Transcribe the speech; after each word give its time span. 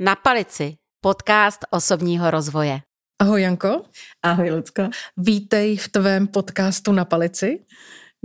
Na 0.00 0.16
palici. 0.16 0.76
Podcast 1.00 1.58
osobního 1.70 2.30
rozvoje. 2.30 2.80
Ahoj 3.18 3.42
Janko. 3.42 3.82
Ahoj 4.22 4.50
Lucko. 4.50 4.88
Vítej 5.16 5.76
v 5.76 5.88
tvém 5.88 6.26
podcastu 6.26 6.92
Na 6.92 7.04
palici. 7.04 7.64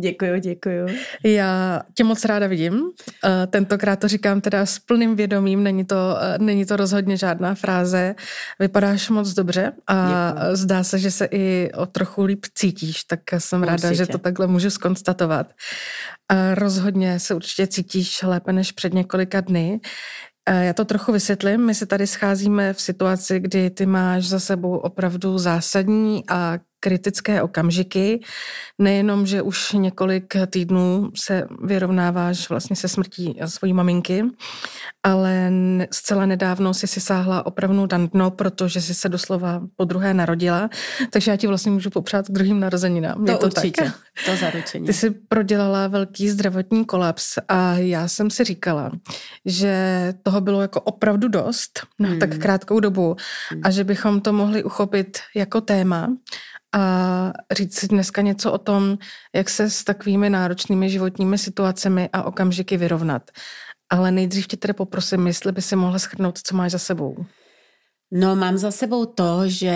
Děkuju, 0.01 0.39
děkuju. 0.39 0.87
Já 1.23 1.81
tě 1.97 2.03
moc 2.03 2.25
ráda 2.25 2.47
vidím. 2.47 2.81
Eh, 3.25 3.47
tentokrát 3.47 3.99
to 3.99 4.07
říkám 4.07 4.41
teda 4.41 4.65
s 4.65 4.79
plným 4.79 5.15
vědomím, 5.15 5.63
není 5.63 5.85
to, 5.85 6.17
eh, 6.21 6.37
není 6.37 6.65
to 6.65 6.75
rozhodně 6.75 7.17
žádná 7.17 7.55
fráze. 7.55 8.15
Vypadáš 8.59 9.09
moc 9.09 9.33
dobře 9.33 9.71
a 9.87 10.31
děkuju. 10.31 10.55
zdá 10.55 10.83
se, 10.83 10.99
že 10.99 11.11
se 11.11 11.25
i 11.31 11.71
o 11.75 11.85
trochu 11.85 12.23
líp 12.23 12.45
cítíš, 12.55 13.03
tak 13.03 13.19
jsem 13.37 13.61
určitě. 13.61 13.81
ráda, 13.81 13.93
že 13.93 14.05
to 14.05 14.17
takhle 14.17 14.47
můžu 14.47 14.69
skonstatovat. 14.69 15.53
A 16.29 16.55
rozhodně 16.55 17.19
se 17.19 17.35
určitě 17.35 17.67
cítíš 17.67 18.23
lépe 18.23 18.53
než 18.53 18.71
před 18.71 18.93
několika 18.93 19.41
dny. 19.41 19.79
Já 20.49 20.73
to 20.73 20.85
trochu 20.85 21.11
vysvětlím. 21.11 21.65
My 21.65 21.75
se 21.75 21.85
tady 21.85 22.07
scházíme 22.07 22.73
v 22.73 22.81
situaci, 22.81 23.39
kdy 23.39 23.69
ty 23.69 23.85
máš 23.85 24.27
za 24.27 24.39
sebou 24.39 24.77
opravdu 24.77 25.37
zásadní 25.37 26.23
a 26.29 26.59
kritické 26.83 27.41
okamžiky. 27.41 28.19
Nejenom, 28.79 29.25
že 29.25 29.41
už 29.41 29.71
několik 29.71 30.33
týdnů 30.47 31.11
se 31.15 31.47
vyrovnáváš 31.63 32.49
vlastně 32.49 32.75
se 32.75 32.87
smrtí 32.87 33.39
svojí 33.45 33.73
maminky, 33.73 34.23
ale 35.03 35.51
zcela 35.91 36.25
nedávno 36.25 36.73
si 36.73 36.87
si 36.87 36.99
sáhla 36.99 37.45
opravdu 37.45 37.87
na 37.91 37.97
dno, 37.97 38.31
protože 38.31 38.81
jsi 38.81 38.93
se 38.93 39.09
doslova 39.09 39.61
po 39.75 39.85
druhé 39.85 40.13
narodila, 40.13 40.69
takže 41.09 41.31
já 41.31 41.37
ti 41.37 41.47
vlastně 41.47 41.71
můžu 41.71 41.89
popřát 41.89 42.27
k 42.27 42.31
druhým 42.31 42.59
narozeninám. 42.59 43.25
To, 43.25 43.31
Je 43.31 43.37
to 43.37 43.45
určitě, 43.45 43.83
tak? 43.83 43.93
to 44.25 44.35
zaručení. 44.35 44.85
Ty 44.85 44.93
jsi 44.93 45.09
prodělala 45.09 45.87
velký 45.87 46.29
zdravotní 46.29 46.85
kolaps 46.85 47.37
a 47.47 47.73
já 47.73 48.07
jsem 48.07 48.29
si 48.29 48.43
říkala, 48.43 48.91
že 49.45 49.73
toho 50.23 50.41
bylo 50.41 50.61
jako 50.61 50.81
opravdu 50.81 51.27
dost 51.27 51.87
na 51.99 52.09
hmm. 52.09 52.19
tak 52.19 52.37
krátkou 52.37 52.79
dobu 52.79 53.15
hmm. 53.49 53.61
a 53.63 53.71
že 53.71 53.83
bychom 53.83 54.21
to 54.21 54.33
mohli 54.33 54.63
uchopit 54.63 55.17
jako 55.35 55.61
téma 55.61 56.07
a 56.73 57.33
říct 57.51 57.79
si 57.79 57.87
dneska 57.87 58.21
něco 58.21 58.51
o 58.51 58.57
tom, 58.57 58.97
jak 59.35 59.49
se 59.49 59.69
s 59.69 59.83
takovými 59.83 60.29
náročnými 60.29 60.89
životními 60.89 61.37
situacemi 61.37 62.09
a 62.13 62.23
okamžiky 62.23 62.77
vyrovnat. 62.77 63.31
Ale 63.89 64.11
nejdřív 64.11 64.47
tě 64.47 64.57
tedy 64.57 64.73
poprosím, 64.73 65.27
jestli 65.27 65.51
by 65.51 65.61
si 65.61 65.75
mohla 65.75 65.99
schrnout, 65.99 66.39
co 66.43 66.55
máš 66.55 66.71
za 66.71 66.79
sebou. 66.79 67.25
No, 68.11 68.35
mám 68.35 68.57
za 68.57 68.71
sebou 68.71 69.05
to, 69.05 69.41
že 69.49 69.75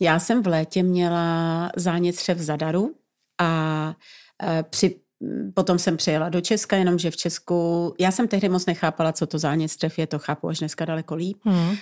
já 0.00 0.18
jsem 0.18 0.42
v 0.42 0.46
létě 0.46 0.82
měla 0.82 1.70
zánět 1.76 2.28
v 2.28 2.42
zadaru 2.42 2.94
a 3.40 3.94
e, 4.42 4.62
při 4.62 5.00
Potom 5.54 5.78
jsem 5.78 5.96
přijela 5.96 6.28
do 6.28 6.40
Česka, 6.40 6.76
jenomže 6.76 7.10
v 7.10 7.16
Česku, 7.16 7.94
já 8.00 8.10
jsem 8.10 8.28
tehdy 8.28 8.48
moc 8.48 8.66
nechápala, 8.66 9.12
co 9.12 9.26
to 9.26 9.38
zánětstrev 9.38 9.98
je, 9.98 10.06
to 10.06 10.18
chápu 10.18 10.48
až 10.48 10.58
dneska 10.58 10.84
daleko 10.84 11.14
líp, 11.14 11.38
hmm. 11.44 11.68
uh, 11.68 11.76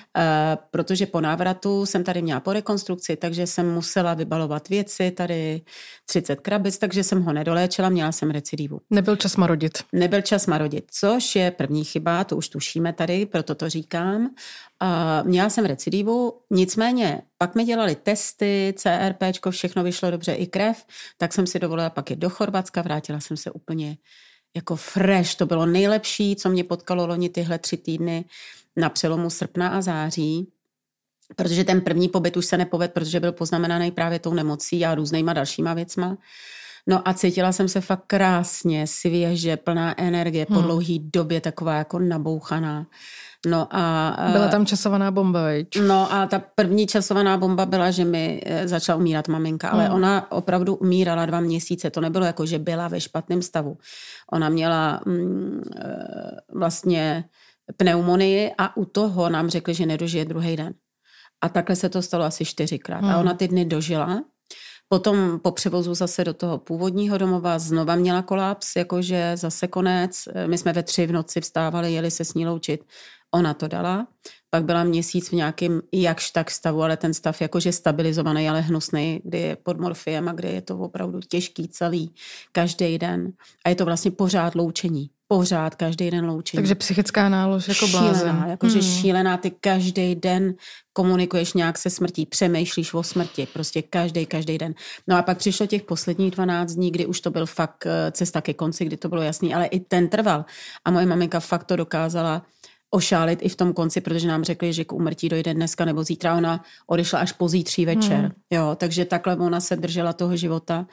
protože 0.70 1.06
po 1.06 1.20
návratu 1.20 1.86
jsem 1.86 2.04
tady 2.04 2.22
měla 2.22 2.40
po 2.40 2.52
rekonstrukci, 2.52 3.16
takže 3.16 3.46
jsem 3.46 3.74
musela 3.74 4.14
vybalovat 4.14 4.68
věci, 4.68 5.10
tady 5.10 5.60
30 6.06 6.40
krabic, 6.40 6.78
takže 6.78 7.04
jsem 7.04 7.22
ho 7.22 7.32
nedoléčila, 7.32 7.88
měla 7.88 8.12
jsem 8.12 8.30
recidivu. 8.30 8.80
Nebyl 8.90 9.16
čas 9.16 9.36
marodit. 9.36 9.78
Nebyl 9.92 10.22
čas 10.22 10.46
marodit, 10.46 10.84
což 10.90 11.36
je 11.36 11.50
první 11.50 11.84
chyba, 11.84 12.24
to 12.24 12.36
už 12.36 12.48
tušíme 12.48 12.92
tady, 12.92 13.26
proto 13.26 13.54
to 13.54 13.68
říkám. 13.68 14.30
Uh, 14.84 15.28
měla 15.28 15.50
jsem 15.50 15.64
recidivu, 15.64 16.40
nicméně 16.50 17.22
pak 17.38 17.54
mi 17.54 17.64
dělali 17.64 17.94
testy, 17.94 18.74
CRP, 18.76 19.22
všechno 19.50 19.84
vyšlo 19.84 20.10
dobře, 20.10 20.34
i 20.34 20.46
krev, 20.46 20.84
tak 21.18 21.32
jsem 21.32 21.46
si 21.46 21.58
dovolila 21.58 21.90
pak 21.90 22.10
jít 22.10 22.18
do 22.18 22.30
Chorvatska, 22.30 22.82
vrátila 22.82 23.20
jsem 23.20 23.36
se 23.36 23.50
úplně 23.50 23.96
jako 24.56 24.76
fresh. 24.76 25.34
To 25.34 25.46
bylo 25.46 25.66
nejlepší, 25.66 26.36
co 26.36 26.48
mě 26.48 26.64
potkalo 26.64 27.06
loni 27.06 27.28
tyhle 27.28 27.58
tři 27.58 27.76
týdny 27.76 28.24
na 28.76 28.90
přelomu 28.90 29.30
srpna 29.30 29.68
a 29.68 29.80
září. 29.80 30.48
Protože 31.36 31.64
ten 31.64 31.80
první 31.80 32.08
pobyt 32.08 32.36
už 32.36 32.46
se 32.46 32.56
nepovedl, 32.56 32.92
protože 32.92 33.20
byl 33.20 33.32
poznamenaný 33.32 33.90
právě 33.90 34.18
tou 34.18 34.34
nemocí 34.34 34.84
a 34.84 34.94
různýma 34.94 35.32
dalšíma 35.32 35.74
věcma. 35.74 36.18
No 36.86 37.08
a 37.08 37.14
cítila 37.14 37.52
jsem 37.52 37.68
se 37.68 37.80
fakt 37.80 38.04
krásně, 38.06 38.86
svěže, 38.86 39.56
plná 39.56 40.00
energie, 40.00 40.46
po 40.46 40.54
hmm. 40.54 40.62
dlouhý 40.62 41.10
době 41.12 41.40
taková 41.40 41.74
jako 41.74 41.98
nabouchaná. 41.98 42.86
No 43.46 43.68
a, 43.70 44.16
byla 44.32 44.48
tam 44.48 44.66
časovaná 44.66 45.10
bomba, 45.10 45.42
veď? 45.42 45.68
No 45.86 46.12
a 46.12 46.26
ta 46.26 46.42
první 46.54 46.86
časovaná 46.86 47.36
bomba 47.38 47.66
byla, 47.66 47.90
že 47.90 48.04
mi 48.04 48.42
eh, 48.46 48.68
začala 48.68 48.98
umírat 48.98 49.28
maminka, 49.28 49.68
ale 49.68 49.84
hmm. 49.84 49.94
ona 49.94 50.32
opravdu 50.32 50.74
umírala 50.74 51.26
dva 51.26 51.40
měsíce. 51.40 51.90
To 51.90 52.00
nebylo 52.00 52.26
jako, 52.26 52.46
že 52.46 52.58
byla 52.58 52.88
ve 52.88 53.00
špatném 53.00 53.42
stavu. 53.42 53.78
Ona 54.32 54.48
měla 54.48 55.00
mm, 55.06 55.62
eh, 55.76 55.90
vlastně 56.54 57.24
pneumonii 57.76 58.52
a 58.58 58.76
u 58.76 58.84
toho 58.84 59.28
nám 59.28 59.50
řekli, 59.50 59.74
že 59.74 59.86
nedožije 59.86 60.24
druhý 60.24 60.56
den. 60.56 60.74
A 61.40 61.48
takhle 61.48 61.76
se 61.76 61.88
to 61.88 62.02
stalo 62.02 62.24
asi 62.24 62.44
čtyřikrát. 62.44 63.00
Hmm. 63.00 63.10
A 63.10 63.18
ona 63.18 63.34
ty 63.34 63.48
dny 63.48 63.64
dožila. 63.64 64.24
Potom 64.88 65.40
po 65.40 65.50
převozu 65.50 65.94
zase 65.94 66.24
do 66.24 66.34
toho 66.34 66.58
původního 66.58 67.18
domova 67.18 67.58
znova 67.58 67.94
měla 67.94 68.22
kolaps, 68.22 68.76
jakože 68.76 69.32
zase 69.34 69.66
konec. 69.66 70.28
My 70.46 70.58
jsme 70.58 70.72
ve 70.72 70.82
tři 70.82 71.06
v 71.06 71.12
noci 71.12 71.40
vstávali, 71.40 71.92
jeli 71.92 72.10
se 72.10 72.24
s 72.24 72.34
ní 72.34 72.46
loučit 72.46 72.84
ona 73.34 73.54
to 73.54 73.68
dala, 73.68 74.06
pak 74.50 74.64
byla 74.64 74.84
měsíc 74.84 75.28
v 75.28 75.32
nějakém 75.32 75.80
jakž 75.92 76.30
tak 76.30 76.50
stavu, 76.50 76.82
ale 76.82 76.96
ten 76.96 77.14
stav 77.14 77.40
jakože 77.40 77.72
stabilizovaný, 77.72 78.48
ale 78.48 78.60
hnusný, 78.60 79.20
kdy 79.24 79.38
je 79.38 79.56
pod 79.56 79.80
morfiem 79.80 80.28
a 80.28 80.32
kde 80.32 80.48
je 80.48 80.62
to 80.62 80.78
opravdu 80.78 81.20
těžký 81.20 81.68
celý, 81.68 82.14
každý 82.52 82.98
den. 82.98 83.32
A 83.64 83.68
je 83.68 83.74
to 83.74 83.84
vlastně 83.84 84.10
pořád 84.10 84.54
loučení. 84.54 85.10
Pořád, 85.36 85.74
každý 85.74 86.10
den 86.10 86.26
loučení. 86.26 86.58
Takže 86.58 86.74
psychická 86.74 87.28
nálož 87.28 87.68
jako 87.68 87.88
blázen. 87.88 88.14
Šílená, 88.14 88.46
jakože 88.46 88.78
hmm. 88.78 88.88
šílená, 88.88 89.36
ty 89.36 89.50
každý 89.50 90.14
den 90.14 90.54
komunikuješ 90.92 91.52
nějak 91.52 91.78
se 91.78 91.90
smrtí, 91.90 92.26
přemýšlíš 92.26 92.94
o 92.94 93.02
smrti, 93.02 93.46
prostě 93.52 93.82
každý, 93.82 94.26
každý 94.26 94.58
den. 94.58 94.74
No 95.06 95.16
a 95.16 95.22
pak 95.22 95.38
přišlo 95.38 95.66
těch 95.66 95.82
posledních 95.82 96.30
12 96.30 96.72
dní, 96.72 96.90
kdy 96.90 97.06
už 97.06 97.20
to 97.20 97.30
byl 97.30 97.46
fakt 97.46 97.86
eh, 97.86 98.10
cesta 98.12 98.40
ke 98.40 98.54
konci, 98.54 98.84
kdy 98.84 98.96
to 98.96 99.08
bylo 99.08 99.22
jasný, 99.22 99.54
ale 99.54 99.66
i 99.66 99.80
ten 99.80 100.08
trval. 100.08 100.44
A 100.84 100.90
moje 100.90 101.06
maminka 101.06 101.40
fakt 101.40 101.64
to 101.64 101.76
dokázala 101.76 102.42
ošálit 102.94 103.38
i 103.42 103.48
v 103.48 103.56
tom 103.56 103.72
konci, 103.72 104.00
protože 104.00 104.28
nám 104.28 104.44
řekli, 104.44 104.72
že 104.72 104.84
k 104.84 104.92
umrtí 104.92 105.28
dojde 105.28 105.54
dneska 105.54 105.84
nebo 105.84 106.04
zítra. 106.04 106.36
Ona 106.36 106.64
odešla 106.86 107.18
až 107.18 107.32
pozítří 107.32 107.86
večer. 107.86 108.18
Hmm. 108.18 108.30
Jo, 108.50 108.76
takže 108.78 109.04
takhle 109.04 109.36
ona 109.36 109.60
se 109.60 109.76
držela 109.76 110.12
toho 110.12 110.36
života 110.36 110.86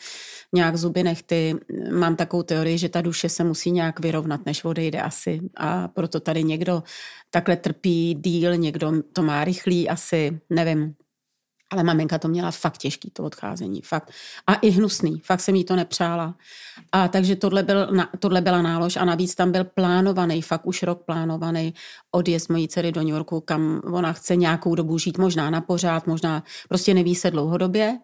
nějak 0.53 0.77
zuby 0.77 1.03
nechty. 1.03 1.55
Mám 1.91 2.15
takovou 2.15 2.43
teorii, 2.43 2.77
že 2.77 2.89
ta 2.89 3.01
duše 3.01 3.29
se 3.29 3.43
musí 3.43 3.71
nějak 3.71 3.99
vyrovnat, 3.99 4.45
než 4.45 4.63
odejde 4.63 5.01
asi. 5.01 5.39
A 5.57 5.87
proto 5.87 6.19
tady 6.19 6.43
někdo 6.43 6.83
takhle 7.29 7.55
trpí 7.55 8.13
díl, 8.13 8.57
někdo 8.57 8.91
to 9.13 9.23
má 9.23 9.43
rychlý 9.43 9.89
asi, 9.89 10.39
nevím. 10.49 10.95
Ale 11.71 11.83
maminka 11.83 12.17
to 12.19 12.27
měla 12.27 12.51
fakt 12.51 12.77
těžký, 12.77 13.09
to 13.09 13.23
odcházení, 13.23 13.81
fakt. 13.81 14.11
A 14.47 14.53
i 14.53 14.69
hnusný, 14.69 15.19
fakt 15.19 15.39
jsem 15.39 15.55
jí 15.55 15.63
to 15.63 15.75
nepřála. 15.75 16.35
A 16.91 17.07
takže 17.07 17.35
tohle, 17.35 17.63
byl, 17.63 17.87
tohle 18.19 18.41
byla 18.41 18.61
nálož 18.61 18.97
a 18.97 19.05
navíc 19.05 19.35
tam 19.35 19.51
byl 19.51 19.63
plánovaný, 19.63 20.41
fakt 20.41 20.65
už 20.65 20.83
rok 20.83 21.05
plánovaný 21.05 21.73
odjezd 22.11 22.49
mojí 22.49 22.67
dcery 22.67 22.91
do 22.91 23.01
New 23.01 23.09
Yorku, 23.09 23.41
kam 23.41 23.81
ona 23.93 24.13
chce 24.13 24.35
nějakou 24.35 24.75
dobu 24.75 24.97
žít, 24.97 25.17
možná 25.17 25.49
na 25.49 25.61
pořád, 25.61 26.07
možná 26.07 26.43
prostě 26.69 26.93
neví 26.93 27.15
se 27.15 27.31
dlouhodobě. 27.31 27.97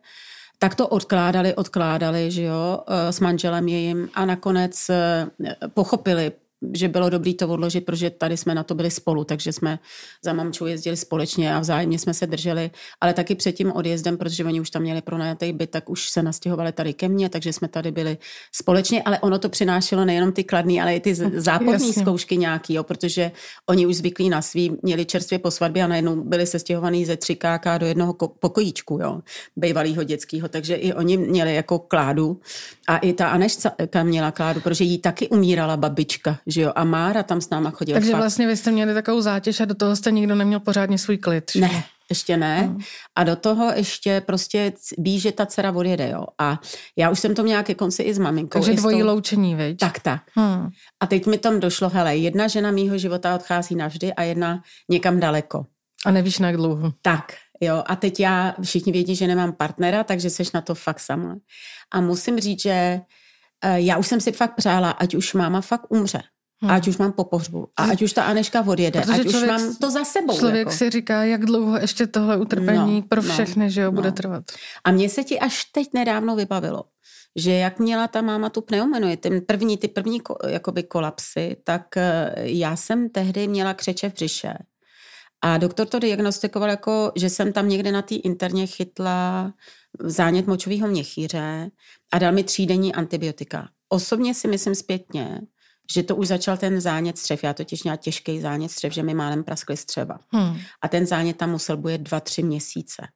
Tak 0.60 0.76
to 0.76 0.88
odkládali, 0.88 1.56
odkládali, 1.56 2.32
že 2.32 2.44
jo, 2.44 2.84
eh, 2.88 3.14
s 3.14 3.20
manželem 3.20 3.68
jejím 3.68 4.10
a 4.14 4.26
nakonec 4.26 4.90
eh, 4.90 5.28
pochopili, 5.74 6.32
že 6.74 6.88
bylo 6.88 7.10
dobré 7.10 7.34
to 7.34 7.48
odložit, 7.48 7.86
protože 7.86 8.10
tady 8.10 8.38
jsme 8.38 8.56
na 8.56 8.64
to 8.64 8.76
byli 8.76 8.92
spolu, 8.92 9.24
takže 9.24 9.54
jsme 9.54 9.80
za 10.24 10.34
mamčou 10.34 10.66
jezdili 10.66 10.98
společně 10.98 11.56
a 11.56 11.60
vzájemně 11.60 12.00
jsme 12.00 12.14
se 12.14 12.28
drželi, 12.28 12.72
ale 13.02 13.14
taky 13.14 13.36
před 13.36 13.52
tím 13.52 13.72
odjezdem, 13.72 14.18
protože 14.18 14.46
oni 14.46 14.62
už 14.62 14.70
tam 14.70 14.82
měli 14.82 15.02
pronajatý 15.02 15.54
byt, 15.54 15.70
tak 15.70 15.90
už 15.90 16.10
se 16.10 16.24
nastěhovali 16.24 16.72
tady 16.72 16.94
ke 16.94 17.10
mně, 17.10 17.30
takže 17.30 17.54
jsme 17.54 17.68
tady 17.68 17.92
byli 17.92 18.18
společně, 18.52 19.04
ale 19.04 19.20
ono 19.20 19.40
to 19.40 19.50
přinášelo 19.50 20.06
nejenom 20.06 20.32
ty 20.32 20.44
kladné, 20.44 20.82
ale 20.82 20.96
i 20.96 21.00
ty 21.00 21.16
záporné 21.36 21.94
zkoušky 21.94 22.38
nějaký, 22.38 22.74
jo, 22.74 22.84
protože 22.84 23.32
oni 23.70 23.86
už 23.86 23.96
zvyklí 23.96 24.30
na 24.30 24.42
svý, 24.42 24.72
měli 24.82 25.06
čerstvě 25.06 25.40
po 25.40 25.52
svatbě 25.52 25.84
a 25.84 25.88
najednou 25.88 26.16
byli 26.16 26.48
sestěhovaný 26.48 27.06
ze 27.06 27.18
3 27.18 27.36
KK 27.36 27.66
do 27.78 27.86
jednoho 27.86 28.14
pokojíčku, 28.14 29.00
jo, 29.02 29.22
bývalého 29.56 30.04
dětského, 30.04 30.48
takže 30.48 30.76
i 30.76 30.94
oni 30.94 31.18
měli 31.18 31.56
jako 31.56 31.80
kládu. 31.80 32.40
A 32.88 32.98
i 32.98 33.14
ta 33.14 33.28
Aneška 33.30 33.72
měla 34.04 34.32
kládu, 34.32 34.62
protože 34.62 34.84
jí 34.84 34.98
taky 34.98 35.30
umírala 35.30 35.78
babička, 35.78 36.40
že 36.48 36.62
jo, 36.62 36.72
a 36.76 36.84
Mára 36.84 37.24
tam 37.24 37.42
s 37.42 37.50
náma 37.50 37.72
chodila. 37.72 37.96
Takže 37.96 38.12
fakt. 38.12 38.22
vlastně 38.22 38.48
vy 38.48 38.58
jste 38.58 38.72
měli 38.72 38.94
takovou 38.94 39.22
zátěž 39.22 39.60
a 39.60 39.66
do 39.66 39.76
toho 39.76 39.96
jste 39.96 40.12
nikdo 40.12 40.36
neměl 40.36 40.60
pořádně 40.60 40.98
svůj 40.98 41.18
klid. 41.18 41.52
Že? 41.52 41.62
Ne, 41.62 41.84
ještě 42.10 42.38
ne. 42.38 42.60
Hmm. 42.60 42.80
A 43.16 43.24
do 43.24 43.36
toho 43.36 43.72
ještě 43.76 44.22
prostě 44.26 44.74
ví, 44.98 45.20
že 45.20 45.32
ta 45.32 45.46
dcera 45.46 45.72
odjede, 45.72 46.10
jo. 46.10 46.26
A 46.38 46.60
já 46.96 47.10
už 47.10 47.20
jsem 47.20 47.36
to 47.36 47.44
měla 47.44 47.64
ke 47.64 47.76
konci 47.76 48.04
i 48.04 48.14
s 48.14 48.18
maminkou. 48.18 48.60
Takže 48.60 48.74
dvojí 48.74 49.00
tou... 49.00 49.06
loučení, 49.06 49.56
viď? 49.56 49.80
Tak, 49.80 50.00
tak. 50.00 50.22
Hmm. 50.36 50.70
A 51.00 51.08
teď 51.08 51.26
mi 51.26 51.38
tam 51.38 51.60
došlo, 51.60 51.90
hele, 51.90 52.18
jedna 52.18 52.48
žena 52.48 52.72
mýho 52.72 52.98
života 52.98 53.36
odchází 53.36 53.76
navždy 53.76 54.14
a 54.14 54.24
jedna 54.24 54.62
někam 54.90 55.20
daleko. 55.20 55.66
A 56.06 56.12
nevíš 56.12 56.40
na 56.40 56.48
jak 56.48 56.58
dlouho. 56.58 56.94
Tak, 57.02 57.34
jo. 57.62 57.84
A 57.86 57.96
teď 57.96 58.20
já, 58.20 58.56
všichni 58.62 58.92
vědí, 58.92 59.16
že 59.16 59.28
nemám 59.28 59.54
partnera, 59.54 60.04
takže 60.04 60.30
seš 60.30 60.52
na 60.52 60.62
to 60.62 60.76
fakt 60.76 61.00
sama. 61.00 61.36
A 61.92 62.02
musím 62.02 62.40
říct, 62.40 62.62
že 62.62 63.02
eh, 63.64 63.82
já 63.82 63.98
už 63.98 64.08
jsem 64.08 64.22
si 64.22 64.32
fakt 64.32 64.56
přála, 64.56 64.92
ať 64.92 65.16
už 65.16 65.34
máma 65.34 65.62
fakt 65.62 65.86
umře 65.90 66.22
Hmm. 66.62 66.72
Ať 66.72 66.88
už 66.88 66.98
mám 66.98 67.12
po 67.12 67.24
pohřbu. 67.24 67.68
A 67.78 67.84
ať 67.84 68.02
už 68.02 68.14
ta 68.14 68.24
Aneška 68.24 68.62
odjede. 68.62 69.02
Protože 69.02 69.22
ať 69.22 69.28
už 69.28 69.44
mám 69.48 69.76
to 69.76 69.92
za 69.92 70.04
sebou. 70.04 70.38
Člověk 70.38 70.68
jako. 70.68 70.72
si 70.72 70.90
říká, 70.90 71.24
jak 71.24 71.46
dlouho 71.46 71.78
ještě 71.78 72.08
tohle 72.08 72.38
utrpení 72.38 72.96
no, 72.96 73.08
pro 73.10 73.22
no, 73.22 73.34
všechny, 73.34 73.64
no, 73.64 73.70
že 73.70 73.82
jo, 73.82 73.92
bude 73.92 74.10
no. 74.10 74.16
trvat. 74.16 74.44
A 74.84 74.92
mně 74.92 75.10
se 75.10 75.24
ti 75.24 75.40
až 75.40 75.64
teď 75.64 75.88
nedávno 75.94 76.36
vybavilo, 76.36 76.84
že 77.36 77.52
jak 77.52 77.80
měla 77.80 78.08
ta 78.08 78.22
máma 78.22 78.50
tu 78.50 78.62
pneumenu, 78.62 79.18
ten 79.18 79.42
první, 79.42 79.78
ty 79.78 79.88
první 79.88 80.22
jakoby 80.48 80.84
kolapsy, 80.84 81.58
tak 81.64 81.98
eh, 81.98 82.34
já 82.36 82.76
jsem 82.76 83.10
tehdy 83.10 83.48
měla 83.48 83.74
křeče 83.74 84.10
v 84.10 84.14
břiše. 84.14 84.54
A 85.42 85.58
doktor 85.58 85.88
to 85.88 86.00
diagnostikoval 86.00 86.70
jako, 86.70 87.12
že 87.16 87.30
jsem 87.30 87.54
tam 87.54 87.70
někde 87.70 87.92
na 87.92 88.02
té 88.02 88.16
interně 88.16 88.68
chytla 88.68 89.54
zánět 90.00 90.48
močového 90.48 90.88
měchýře 90.88 91.70
a 92.12 92.20
dal 92.20 92.32
mi 92.32 92.44
třídenní 92.44 92.96
antibiotika. 92.96 93.70
Osobně 93.90 94.34
si 94.34 94.48
myslím 94.48 94.76
zpětně, 94.76 95.42
že 95.94 96.04
to 96.04 96.16
už 96.16 96.28
začal 96.28 96.58
ten 96.58 96.82
zánět 96.82 97.18
střev. 97.18 97.44
Já 97.44 97.54
totiž 97.54 97.84
měla 97.84 97.98
těžký 97.98 98.42
zánět 98.42 98.72
střev, 98.72 98.94
že 98.94 99.04
mi 99.04 99.14
málem 99.14 99.44
praskly 99.44 99.78
střeva. 99.78 100.20
Hmm. 100.30 100.60
A 100.82 100.88
ten 100.88 101.06
zánět 101.06 101.38
tam 101.38 101.52
musel 101.52 101.78
být 101.78 102.02
dva, 102.02 102.20
tři 102.20 102.44
měsíce. 102.44 103.08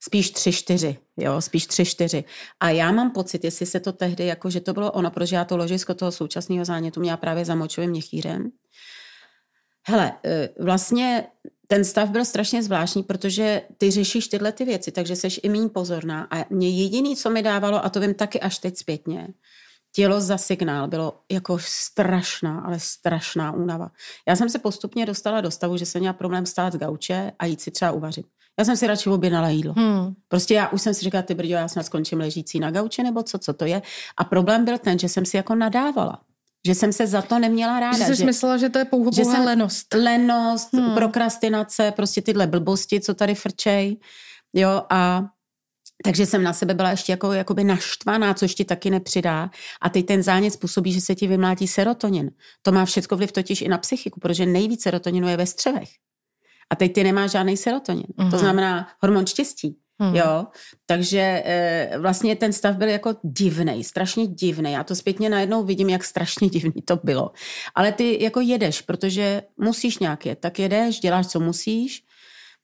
Spíš 0.00 0.30
tři, 0.30 0.52
čtyři, 0.52 0.98
jo, 1.16 1.40
spíš 1.40 1.66
tři, 1.66 1.84
čtyři. 1.84 2.24
A 2.60 2.70
já 2.70 2.92
mám 2.92 3.10
pocit, 3.10 3.44
jestli 3.44 3.66
se 3.66 3.80
to 3.80 3.92
tehdy, 3.92 4.26
jako 4.26 4.50
že 4.50 4.60
to 4.60 4.72
bylo 4.72 4.92
ono, 4.92 5.10
protože 5.10 5.36
já 5.36 5.44
to 5.44 5.56
ložisko 5.56 5.94
toho 5.94 6.12
současného 6.12 6.64
zánětu 6.64 7.00
měla 7.00 7.16
právě 7.16 7.44
za 7.44 7.54
močovým 7.54 7.90
měchýrem. 7.90 8.50
Hele, 9.86 10.12
e, 10.24 10.48
vlastně 10.60 11.26
ten 11.66 11.84
stav 11.84 12.10
byl 12.10 12.24
strašně 12.24 12.62
zvláštní, 12.62 13.02
protože 13.02 13.62
ty 13.78 13.90
řešíš 13.90 14.28
tyhle 14.28 14.52
ty 14.52 14.64
věci, 14.64 14.92
takže 14.92 15.16
jsi 15.16 15.28
i 15.42 15.48
méně 15.48 15.68
pozorná. 15.68 16.28
A 16.30 16.44
mě 16.50 16.70
jediný, 16.70 17.16
co 17.16 17.30
mi 17.30 17.42
dávalo, 17.42 17.84
a 17.84 17.88
to 17.88 18.00
vím 18.00 18.14
taky 18.14 18.40
až 18.40 18.58
teď 18.58 18.76
zpětně, 18.76 19.28
tělo 19.94 20.20
za 20.20 20.38
signál 20.38 20.88
bylo 20.88 21.14
jako 21.32 21.58
strašná, 21.60 22.60
ale 22.60 22.80
strašná 22.80 23.52
únava. 23.52 23.90
Já 24.28 24.36
jsem 24.36 24.48
se 24.48 24.58
postupně 24.58 25.06
dostala 25.06 25.40
do 25.40 25.50
stavu, 25.50 25.76
že 25.76 25.86
jsem 25.86 26.00
měla 26.00 26.12
problém 26.12 26.46
stát 26.46 26.72
z 26.72 26.76
gauče 26.76 27.32
a 27.38 27.46
jít 27.46 27.60
si 27.60 27.70
třeba 27.70 27.92
uvařit. 27.92 28.26
Já 28.58 28.64
jsem 28.64 28.76
si 28.76 28.86
radši 28.86 29.10
objednala 29.10 29.48
jídlo. 29.48 29.74
Hmm. 29.76 30.14
Prostě 30.28 30.54
já 30.54 30.68
už 30.68 30.82
jsem 30.82 30.94
si 30.94 31.04
říkala, 31.04 31.22
ty 31.22 31.34
brďo, 31.34 31.54
já 31.54 31.68
snad 31.68 31.86
skončím 31.86 32.18
ležící 32.18 32.60
na 32.60 32.70
gauči 32.70 33.02
nebo 33.02 33.22
co, 33.22 33.38
co 33.38 33.52
to 33.52 33.64
je. 33.64 33.82
A 34.16 34.24
problém 34.24 34.64
byl 34.64 34.78
ten, 34.78 34.98
že 34.98 35.08
jsem 35.08 35.26
si 35.26 35.36
jako 35.36 35.54
nadávala. 35.54 36.20
Že 36.66 36.74
jsem 36.74 36.92
se 36.92 37.06
za 37.06 37.22
to 37.22 37.38
neměla 37.38 37.80
ráda. 37.80 37.98
Že 37.98 38.04
jsi 38.04 38.14
že, 38.14 38.24
myslela, 38.24 38.56
že 38.56 38.68
to 38.68 38.78
je 38.78 38.84
pouhou 38.84 39.12
že 39.12 39.24
jsem, 39.24 39.44
lenost. 39.44 39.94
Lenost, 39.94 40.72
hmm. 40.72 40.94
prokrastinace, 40.94 41.90
prostě 41.90 42.22
tyhle 42.22 42.46
blbosti, 42.46 43.00
co 43.00 43.14
tady 43.14 43.34
frčej. 43.34 43.96
Jo, 44.54 44.82
a 44.90 45.24
takže 46.04 46.26
jsem 46.26 46.42
na 46.42 46.52
sebe 46.52 46.74
byla 46.74 46.90
ještě 46.90 47.12
jako, 47.12 47.32
jakoby 47.32 47.64
naštvaná, 47.64 48.34
což 48.34 48.54
ti 48.54 48.64
taky 48.64 48.90
nepřidá. 48.90 49.50
A 49.80 49.88
teď 49.88 50.06
ten 50.06 50.22
zánět 50.22 50.52
způsobí, 50.52 50.92
že 50.92 51.00
se 51.00 51.14
ti 51.14 51.26
vymlátí 51.26 51.68
serotonin. 51.68 52.30
To 52.62 52.72
má 52.72 52.84
všechno 52.84 53.16
vliv 53.16 53.32
totiž 53.32 53.62
i 53.62 53.68
na 53.68 53.78
psychiku, 53.78 54.20
protože 54.20 54.46
nejvíc 54.46 54.82
serotoninu 54.82 55.28
je 55.28 55.36
ve 55.36 55.46
střevech. 55.46 55.88
A 56.70 56.76
teď 56.76 56.92
ty 56.92 57.04
nemáš 57.04 57.30
žádný 57.30 57.56
serotonin. 57.56 58.02
Uh-huh. 58.02 58.30
To 58.30 58.36
mhm. 58.36 58.38
znamená 58.38 58.88
hormon 59.00 59.26
štěstí. 59.26 59.76
Hmm. 59.98 60.16
Jo, 60.16 60.46
takže 60.86 61.42
e, 61.44 61.90
vlastně 61.98 62.36
ten 62.36 62.52
stav 62.52 62.76
byl 62.76 62.88
jako 62.88 63.14
divný, 63.22 63.84
strašně 63.84 64.26
divný. 64.26 64.72
Já 64.72 64.84
to 64.84 64.94
zpětně 64.94 65.30
najednou 65.30 65.64
vidím, 65.64 65.88
jak 65.88 66.04
strašně 66.04 66.48
divný 66.54 66.82
to 66.84 67.00
bylo. 67.04 67.30
Ale 67.74 67.92
ty 67.92 68.22
jako 68.24 68.40
jedeš, 68.40 68.80
protože 68.80 69.42
musíš 69.56 69.98
nějak 69.98 70.26
jet, 70.26 70.38
tak 70.38 70.58
jedeš, 70.58 71.00
děláš, 71.00 71.26
co 71.26 71.40
musíš. 71.40 72.04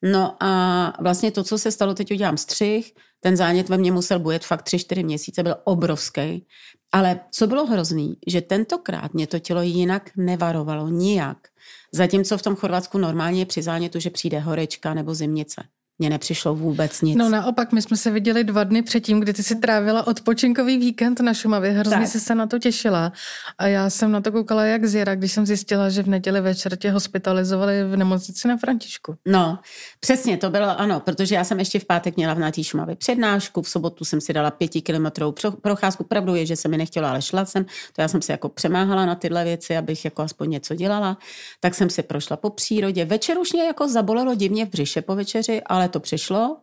No 0.03 0.37
a 0.41 0.93
vlastně 1.03 1.31
to, 1.31 1.45
co 1.45 1.59
se 1.59 1.73
stalo, 1.73 1.95
teď 1.95 2.13
udělám 2.13 2.37
střih, 2.37 2.93
ten 3.21 3.37
zánět 3.37 3.69
ve 3.69 3.79
mně 3.79 3.93
musel 3.93 4.19
bujet 4.19 4.45
fakt 4.45 4.63
tři, 4.63 4.79
čtyři 4.79 5.03
měsíce, 5.03 5.43
byl 5.43 5.55
obrovský. 5.65 6.47
Ale 6.93 7.21
co 7.31 7.47
bylo 7.47 7.67
hrozný, 7.67 8.17
že 8.27 8.41
tentokrát 8.41 9.15
mě 9.15 9.27
to 9.27 9.39
tělo 9.39 9.63
jinak 9.63 10.11
nevarovalo, 10.17 10.89
nijak. 10.89 11.49
Zatímco 11.93 12.39
v 12.39 12.43
tom 12.43 12.57
Chorvatsku 12.57 12.99
normálně 12.99 13.41
je 13.41 13.47
při 13.47 13.63
zánětu, 13.63 14.01
že 14.01 14.11
přijde 14.11 14.39
horečka 14.39 14.95
nebo 14.95 15.15
zimnice 15.15 15.63
mně 16.01 16.11
nepřišlo 16.11 16.55
vůbec 16.55 17.03
nic. 17.03 17.17
No 17.17 17.29
naopak, 17.29 17.73
my 17.73 17.83
jsme 17.83 17.97
se 17.97 18.11
viděli 18.11 18.45
dva 18.45 18.65
dny 18.65 18.83
předtím, 18.83 19.21
kdy 19.21 19.33
ty 19.33 19.43
si 19.43 19.57
trávila 19.57 20.07
odpočinkový 20.07 20.79
víkend 20.79 21.21
na 21.21 21.35
Šumavě. 21.35 21.71
Hrozně 21.71 22.07
se 22.07 22.21
se 22.21 22.35
na 22.35 22.47
to 22.47 22.59
těšila. 22.59 23.13
A 23.59 23.67
já 23.67 23.91
jsem 23.91 24.13
na 24.13 24.21
to 24.21 24.33
koukala 24.33 24.65
jak 24.65 24.85
zjera, 24.85 25.15
když 25.15 25.33
jsem 25.33 25.47
zjistila, 25.47 25.91
že 25.91 26.03
v 26.03 26.09
neděli 26.09 26.41
večer 26.41 26.77
tě 26.77 26.91
hospitalizovali 26.91 27.85
v 27.85 27.97
nemocnici 27.97 28.49
na 28.49 28.57
Františku. 28.57 29.15
No, 29.27 29.59
přesně, 30.01 30.37
to 30.37 30.51
bylo 30.51 30.81
ano, 30.81 31.01
protože 31.01 31.35
já 31.35 31.45
jsem 31.45 31.59
ještě 31.59 31.79
v 31.79 31.85
pátek 31.85 32.17
měla 32.17 32.35
v 32.35 32.39
Nátí 32.39 32.65
Šumavě 32.65 32.97
přednášku, 32.97 33.63
v 33.63 33.69
sobotu 33.69 34.05
jsem 34.05 34.21
si 34.21 34.33
dala 34.33 34.51
pětikilometrovou 34.51 35.35
procházku. 35.63 36.05
Pravdou 36.05 36.35
je, 36.35 36.47
že 36.47 36.57
se 36.57 36.69
mi 36.69 36.77
nechtělo, 36.77 37.09
ale 37.09 37.23
šla 37.23 37.45
jsem. 37.45 37.65
To 37.65 38.03
já 38.03 38.09
jsem 38.09 38.23
si 38.23 38.33
jako 38.33 38.49
přemáhala 38.49 39.07
na 39.07 39.15
tyhle 39.15 39.45
věci, 39.45 39.77
abych 39.77 40.05
jako 40.05 40.23
aspoň 40.23 40.51
něco 40.51 40.75
dělala. 40.75 41.19
Tak 41.61 41.75
jsem 41.75 41.91
si 41.91 42.03
prošla 42.03 42.37
po 42.37 42.51
přírodě. 42.51 43.05
Večer 43.05 43.39
už 43.39 43.53
mě 43.53 43.65
jako 43.65 43.89
zabolelo 43.89 44.35
divně 44.35 44.67
v 44.67 44.69
břiše 44.69 45.03
po 45.03 45.15
večeři, 45.15 45.63
ale 45.67 45.89
to 45.91 46.01
přišlo. 46.01 46.57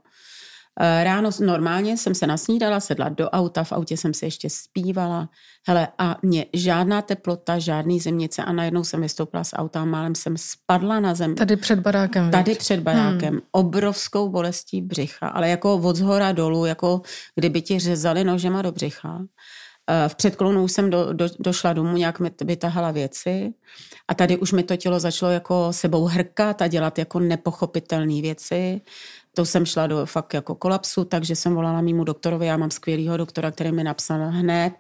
Eh, 0.80 1.04
ráno 1.04 1.30
normálně 1.40 1.98
jsem 1.98 2.16
se 2.16 2.28
nasnídala, 2.28 2.80
sedla 2.80 3.10
do 3.10 3.30
auta, 3.30 3.64
v 3.64 3.72
autě 3.72 3.98
jsem 3.98 4.14
se 4.14 4.26
ještě 4.26 4.50
zpívala. 4.50 5.30
Hele, 5.68 5.88
a 5.98 6.18
mě 6.22 6.46
žádná 6.54 7.02
teplota, 7.02 7.60
žádný 7.60 8.00
zemnice 8.00 8.44
a 8.44 8.52
najednou 8.52 8.84
jsem 8.84 9.02
vystoupila 9.02 9.44
z 9.44 9.54
auta 9.54 9.82
a 9.82 9.86
málem 9.86 10.16
jsem 10.16 10.38
spadla 10.38 11.00
na 11.00 11.16
zem. 11.16 11.36
Tady 11.36 11.58
před 11.58 11.80
barákem. 11.80 12.32
Tady 12.32 12.52
víc. 12.52 12.60
před 12.60 12.80
barákem. 12.80 13.34
Hmm. 13.34 13.42
Obrovskou 13.52 14.30
bolestí 14.30 14.82
břicha, 14.82 15.28
ale 15.28 15.50
jako 15.50 15.76
od 15.76 15.96
zhora 15.96 16.32
dolů, 16.32 16.66
jako 16.66 17.02
kdyby 17.36 17.62
ti 17.62 17.80
řezali 17.80 18.24
nožema 18.24 18.62
do 18.62 18.72
břicha. 18.72 19.20
Eh, 19.90 20.10
v 20.10 20.16
předklonu 20.16 20.64
už 20.64 20.72
jsem 20.72 20.90
do, 20.90 21.14
do, 21.14 21.28
došla 21.40 21.74
domů, 21.74 21.98
nějak 21.98 22.20
mi 22.20 22.32
vytahala 22.44 22.92
věci 22.92 23.54
a 24.08 24.14
tady 24.14 24.38
už 24.38 24.52
mi 24.52 24.64
to 24.64 24.76
tělo 24.76 25.00
začalo 25.00 25.32
jako 25.32 25.74
sebou 25.74 26.06
hrkat 26.06 26.62
a 26.62 26.68
dělat 26.68 26.98
jako 27.00 27.20
nepochopitelné 27.20 28.22
věci 28.22 28.82
to 29.38 29.46
jsem 29.46 29.66
šla 29.66 29.88
do 29.88 30.06
fakt 30.06 30.34
jako 30.34 30.56
kolapsu, 30.56 31.06
takže 31.06 31.36
jsem 31.36 31.56
volala 31.56 31.82
mýmu 31.82 32.04
doktorovi, 32.04 32.46
já 32.46 32.58
mám 32.58 32.72
skvělýho 32.72 33.18
doktora, 33.18 33.52
který 33.52 33.72
mi 33.72 33.84
napsal 33.84 34.20
hned, 34.30 34.74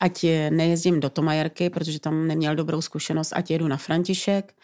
ať 0.00 0.24
nejezdím 0.50 1.00
do 1.00 1.10
Tomajerky, 1.10 1.70
protože 1.70 2.00
tam 2.00 2.26
neměl 2.26 2.56
dobrou 2.56 2.80
zkušenost, 2.80 3.32
ať 3.36 3.50
jedu 3.50 3.68
na 3.68 3.76
František. 3.76 4.54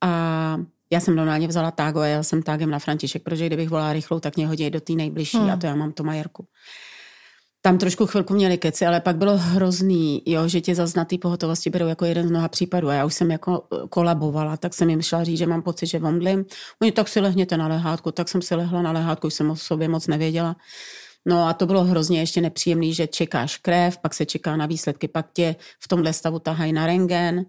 A 0.00 0.60
já 0.90 1.00
jsem 1.00 1.16
normálně 1.16 1.48
vzala 1.48 1.70
tágo 1.70 2.00
a 2.00 2.06
já 2.06 2.22
jsem 2.22 2.42
tágem 2.42 2.70
na 2.70 2.78
František, 2.78 3.22
protože 3.22 3.46
kdybych 3.46 3.68
volala 3.68 3.92
rychlou, 3.92 4.20
tak 4.20 4.36
mě 4.36 4.46
hodí 4.46 4.70
do 4.70 4.80
té 4.80 4.92
nejbližší 4.92 5.38
hmm. 5.38 5.50
a 5.50 5.56
to 5.56 5.66
já 5.66 5.74
mám 5.74 5.92
Tomajerku 5.92 6.46
tam 7.64 7.78
trošku 7.78 8.06
chvilku 8.06 8.34
měli 8.34 8.58
keci, 8.58 8.86
ale 8.86 9.00
pak 9.00 9.16
bylo 9.16 9.36
hrozný, 9.36 10.22
jo, 10.26 10.48
že 10.48 10.60
tě 10.60 10.74
zase 10.74 10.98
na 10.98 11.04
té 11.04 11.18
pohotovosti 11.18 11.70
berou 11.70 11.86
jako 11.86 12.04
jeden 12.04 12.28
z 12.28 12.30
mnoha 12.30 12.48
případů. 12.48 12.88
A 12.88 12.94
já 12.94 13.04
už 13.04 13.14
jsem 13.14 13.30
jako 13.30 13.62
eh, 13.72 13.76
kolabovala, 13.88 14.56
tak 14.56 14.74
jsem 14.74 14.90
jim 14.90 15.02
šla 15.02 15.24
říct, 15.24 15.38
že 15.38 15.46
mám 15.46 15.62
pocit, 15.62 15.86
že 15.86 15.98
vomdlím. 15.98 16.44
Oni 16.82 16.92
tak 16.92 17.08
si 17.08 17.20
lehněte 17.20 17.56
na 17.56 17.68
lehátku, 17.68 18.12
tak 18.12 18.28
jsem 18.28 18.42
si 18.42 18.54
lehla 18.54 18.82
na 18.82 18.92
lehátku, 18.92 19.26
už 19.26 19.34
jsem 19.34 19.50
o 19.50 19.56
sobě 19.56 19.88
moc 19.88 20.06
nevěděla. 20.06 20.56
No 21.26 21.48
a 21.48 21.52
to 21.52 21.66
bylo 21.66 21.84
hrozně 21.84 22.20
ještě 22.20 22.40
nepříjemný, 22.40 22.94
že 22.94 23.06
čekáš 23.06 23.56
krev, 23.56 23.98
pak 23.98 24.14
se 24.14 24.26
čeká 24.26 24.56
na 24.56 24.66
výsledky, 24.66 25.08
pak 25.08 25.26
tě 25.32 25.56
v 25.80 25.88
tomhle 25.88 26.12
stavu 26.12 26.38
tahají 26.38 26.72
na 26.72 26.86
rengen, 26.86 27.46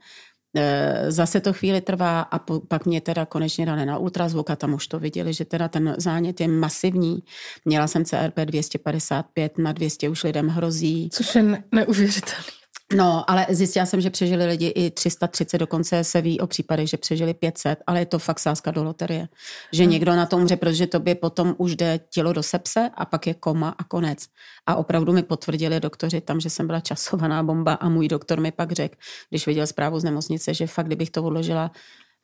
zase 1.08 1.42
to 1.42 1.54
chvíli 1.54 1.82
trvá 1.82 2.22
a 2.22 2.40
po, 2.40 2.60
pak 2.60 2.86
mě 2.86 3.02
teda 3.02 3.26
konečně 3.26 3.66
dali 3.66 3.86
na 3.86 3.98
ultrazvuk 3.98 4.50
a 4.50 4.56
tam 4.56 4.74
už 4.74 4.88
to 4.88 5.00
viděli, 5.00 5.34
že 5.34 5.46
teda 5.46 5.68
ten 5.68 5.96
zánět 5.98 6.42
je 6.42 6.48
masivní. 6.48 7.24
Měla 7.66 7.88
jsem 7.88 8.06
CRP 8.06 8.36
255, 8.36 9.58
na 9.58 9.72
200 9.72 10.10
už 10.10 10.24
lidem 10.24 10.48
hrozí. 10.48 11.10
Což 11.14 11.36
je 11.36 11.64
neuvěřitelný. 11.72 12.63
No, 12.96 13.30
ale 13.32 13.46
zjistila 13.50 13.86
jsem, 13.86 14.02
že 14.02 14.10
přežili 14.10 14.46
lidi 14.46 14.68
i 14.68 14.92
330, 14.92 15.58
dokonce 15.58 16.04
se 16.04 16.22
ví 16.22 16.40
o 16.40 16.48
případech, 16.48 16.90
že 16.90 16.98
přežili 16.98 17.34
500, 17.34 17.80
ale 17.88 18.00
je 18.00 18.06
to 18.06 18.20
fakt 18.20 18.40
sázka 18.40 18.72
do 18.72 18.84
loterie. 18.84 19.28
Že 19.74 19.84
hmm. 19.84 19.92
někdo 19.92 20.16
na 20.16 20.26
tom 20.26 20.42
umře, 20.42 20.56
protože 20.56 20.88
tobě 20.88 21.16
potom 21.16 21.56
už 21.58 21.76
jde 21.76 22.00
tělo 22.10 22.34
do 22.34 22.44
sepse 22.44 22.90
a 22.94 23.06
pak 23.06 23.28
je 23.28 23.34
koma 23.34 23.76
a 23.78 23.84
konec. 23.84 24.26
A 24.68 24.76
opravdu 24.76 25.14
mi 25.14 25.24
potvrdili 25.24 25.80
doktoři 25.80 26.22
tam, 26.22 26.40
že 26.40 26.50
jsem 26.50 26.68
byla 26.68 26.80
časovaná 26.80 27.44
bomba 27.44 27.74
a 27.74 27.90
můj 27.90 28.08
doktor 28.08 28.40
mi 28.40 28.52
pak 28.52 28.72
řekl, 28.72 28.96
když 29.30 29.48
viděl 29.48 29.68
zprávu 29.68 30.00
z 30.00 30.04
nemocnice, 30.04 30.54
že 30.54 30.68
fakt, 30.68 30.86
kdybych 30.86 31.10
to 31.10 31.24
odložila 31.24 31.72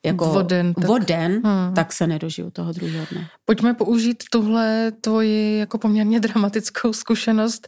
jako 0.06 0.26
voden, 0.26 0.74
tak, 0.74 0.86
voden, 0.86 1.42
hmm. 1.46 1.74
tak 1.74 1.94
se 1.94 2.08
nedožiju 2.08 2.52
toho 2.52 2.74
druhého 2.74 3.06
dne. 3.12 3.28
Pojďme 3.46 3.74
použít 3.74 4.24
tuhle 4.32 4.92
tvoji 5.02 5.60
jako 5.60 5.78
poměrně 5.78 6.20
dramatickou 6.30 6.94
zkušenost 6.94 7.68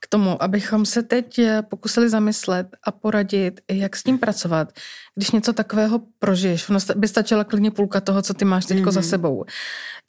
k 0.00 0.06
tomu, 0.08 0.42
abychom 0.42 0.86
se 0.86 1.02
teď 1.02 1.38
eh, 1.38 1.62
pokusili 1.62 2.08
zamyslet 2.08 2.66
a 2.84 2.90
poradit, 2.90 3.60
jak 3.70 3.96
s 3.96 4.02
tím 4.02 4.18
pracovat, 4.18 4.72
když 5.14 5.30
něco 5.30 5.52
takového 5.52 6.00
prožiješ. 6.18 6.68
Ono 6.68 6.78
by 6.96 7.08
stačila 7.08 7.44
klidně 7.44 7.70
půlka 7.70 8.00
toho, 8.00 8.22
co 8.22 8.34
ty 8.34 8.44
máš 8.44 8.66
teď 8.66 8.78
mm-hmm. 8.78 8.92
za 8.92 9.02
sebou. 9.02 9.44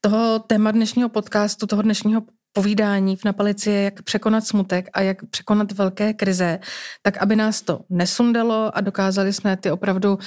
Toho 0.02 0.40
téma 0.40 0.72
dnešního 0.72 1.10
podcastu, 1.10 1.68
toho 1.68 1.82
dnešního 1.82 2.22
povídání 2.54 3.16
v 3.16 3.26
Napalici 3.26 3.70
je, 3.70 3.82
jak 3.84 4.02
překonat 4.02 4.48
smutek 4.48 4.90
a 4.94 5.02
jak 5.02 5.18
překonat 5.30 5.72
velké 5.72 6.14
krize, 6.14 6.60
tak 7.02 7.18
aby 7.18 7.36
nás 7.36 7.62
to 7.62 7.80
nesundalo 7.90 8.78
a 8.78 8.82
dokázali 8.82 9.34
jsme 9.34 9.58
ty 9.58 9.72
opravdu, 9.72 10.18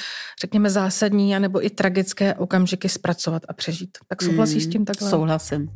řekněme, 0.41 0.71
zásadní 0.71 1.37
anebo 1.37 1.67
i 1.67 1.71
tragické 1.71 2.35
okamžiky 2.35 2.89
zpracovat 2.89 3.43
a 3.49 3.53
přežít. 3.53 3.99
Tak 4.09 4.23
souhlasíš 4.23 4.65
mm, 4.65 4.71
s 4.71 4.73
tím 4.73 4.85
takhle? 4.85 5.11
Souhlasím. 5.11 5.69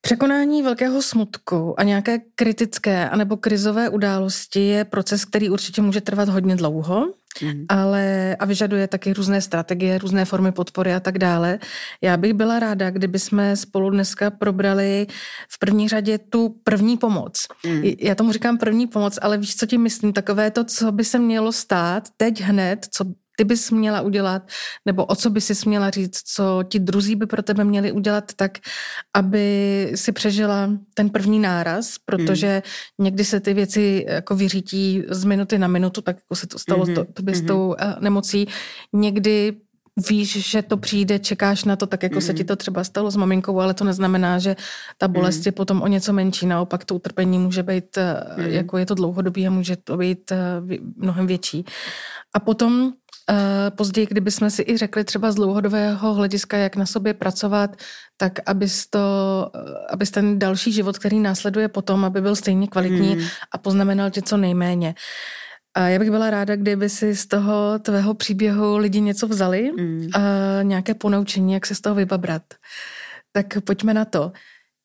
Překonání 0.00 0.62
velkého 0.62 1.02
smutku 1.02 1.80
a 1.80 1.82
nějaké 1.82 2.18
kritické 2.34 3.08
anebo 3.08 3.36
krizové 3.36 3.88
události 3.88 4.60
je 4.60 4.84
proces, 4.84 5.24
který 5.24 5.50
určitě 5.50 5.82
může 5.82 6.00
trvat 6.00 6.28
hodně 6.28 6.56
dlouho, 6.56 7.14
mm. 7.42 7.64
ale 7.68 8.36
a 8.38 8.44
vyžaduje 8.44 8.88
taky 8.88 9.12
různé 9.12 9.40
strategie, 9.40 9.98
různé 9.98 10.24
formy 10.24 10.52
podpory 10.52 10.94
a 10.94 11.00
tak 11.00 11.18
dále. 11.18 11.58
Já 12.00 12.16
bych 12.16 12.34
byla 12.34 12.58
ráda, 12.58 12.90
kdyby 12.90 13.18
jsme 13.18 13.56
spolu 13.56 13.90
dneska 13.90 14.30
probrali 14.30 15.06
v 15.48 15.58
první 15.58 15.88
řadě 15.88 16.18
tu 16.18 16.56
první 16.64 16.96
pomoc. 16.96 17.46
Mm. 17.66 17.82
Já 17.98 18.14
tomu 18.14 18.32
říkám 18.32 18.58
první 18.58 18.86
pomoc, 18.86 19.18
ale 19.22 19.38
víš, 19.38 19.56
co 19.56 19.66
tím 19.66 19.82
myslím? 19.82 20.12
Takové 20.12 20.50
to, 20.50 20.64
co 20.64 20.92
by 20.92 21.04
se 21.04 21.18
mělo 21.18 21.52
stát 21.52 22.08
teď 22.16 22.40
hned, 22.40 22.86
co 22.90 23.04
ty 23.36 23.44
bys 23.44 23.70
měla 23.70 24.00
udělat, 24.00 24.42
nebo 24.86 25.04
o 25.04 25.14
co 25.14 25.30
by 25.30 25.40
si 25.40 25.68
měla 25.68 25.90
říct, 25.90 26.22
co 26.24 26.64
ti 26.68 26.78
druzí 26.78 27.16
by 27.16 27.26
pro 27.26 27.42
tebe 27.42 27.64
měli 27.64 27.92
udělat 27.92 28.32
tak, 28.36 28.58
aby 29.16 29.92
si 29.94 30.12
přežila 30.12 30.70
ten 30.94 31.10
první 31.10 31.38
náraz, 31.38 31.96
protože 32.04 32.62
mm. 32.98 33.04
někdy 33.04 33.24
se 33.24 33.40
ty 33.40 33.54
věci 33.54 34.06
jako 34.08 34.36
vyřítí 34.36 35.02
z 35.08 35.24
minuty 35.24 35.58
na 35.58 35.68
minutu, 35.68 36.00
tak 36.00 36.16
jako 36.16 36.34
se 36.34 36.46
to 36.46 36.58
stalo 36.58 36.84
mm-hmm. 36.84 36.94
to, 36.94 37.04
to 37.04 37.22
by 37.22 37.34
s 37.34 37.42
mm-hmm. 37.42 37.46
tou 37.46 37.68
uh, 37.68 37.74
nemocí. 38.00 38.48
Někdy 38.92 39.56
víš, 40.08 40.50
že 40.50 40.62
to 40.62 40.76
přijde, 40.76 41.18
čekáš 41.18 41.64
na 41.64 41.76
to, 41.76 41.86
tak 41.86 42.02
jako 42.02 42.14
mm. 42.14 42.20
se 42.20 42.34
ti 42.34 42.44
to 42.44 42.56
třeba 42.56 42.84
stalo 42.84 43.10
s 43.10 43.16
maminkou, 43.16 43.60
ale 43.60 43.74
to 43.74 43.84
neznamená, 43.84 44.38
že 44.38 44.56
ta 44.98 45.08
bolest 45.08 45.38
mm. 45.38 45.42
je 45.46 45.52
potom 45.52 45.82
o 45.82 45.86
něco 45.86 46.12
menší. 46.12 46.46
Naopak 46.46 46.84
to 46.84 46.94
utrpení 46.94 47.38
může 47.38 47.62
být, 47.62 47.98
mm. 48.36 48.46
jako 48.46 48.78
je 48.78 48.86
to 48.86 48.94
dlouhodobý 48.94 49.46
a 49.46 49.50
může 49.50 49.76
to 49.76 49.96
být 49.96 50.32
mnohem 50.96 51.26
větší. 51.26 51.64
A 52.34 52.40
potom 52.40 52.92
později, 53.70 54.06
kdyby 54.06 54.30
jsme 54.30 54.50
si 54.50 54.64
i 54.68 54.76
řekli 54.76 55.04
třeba 55.04 55.32
z 55.32 55.34
dlouhodobého 55.34 56.14
hlediska, 56.14 56.56
jak 56.56 56.76
na 56.76 56.86
sobě 56.86 57.14
pracovat, 57.14 57.76
tak 58.16 58.32
abys, 58.46 58.86
to, 58.90 59.00
abys 59.90 60.10
ten 60.10 60.38
další 60.38 60.72
život, 60.72 60.98
který 60.98 61.20
následuje 61.20 61.68
potom, 61.68 62.04
aby 62.04 62.20
byl 62.20 62.36
stejně 62.36 62.66
kvalitní 62.66 63.16
mm. 63.16 63.22
a 63.52 63.58
poznamenal 63.58 64.10
tě 64.10 64.22
co 64.22 64.36
nejméně. 64.36 64.94
A 65.74 65.88
já 65.88 65.98
bych 65.98 66.10
byla 66.10 66.30
ráda, 66.30 66.56
kdyby 66.56 66.88
si 66.88 67.16
z 67.16 67.26
toho 67.26 67.78
tvého 67.78 68.14
příběhu 68.14 68.76
lidi 68.76 69.00
něco 69.00 69.28
vzali 69.28 69.72
mm. 69.72 70.08
a 70.14 70.20
nějaké 70.62 70.94
ponaučení, 70.94 71.52
jak 71.52 71.66
se 71.66 71.74
z 71.74 71.80
toho 71.80 71.94
vybabrat. 71.94 72.42
Tak 73.32 73.46
pojďme 73.64 73.94
na 73.94 74.04
to. 74.04 74.32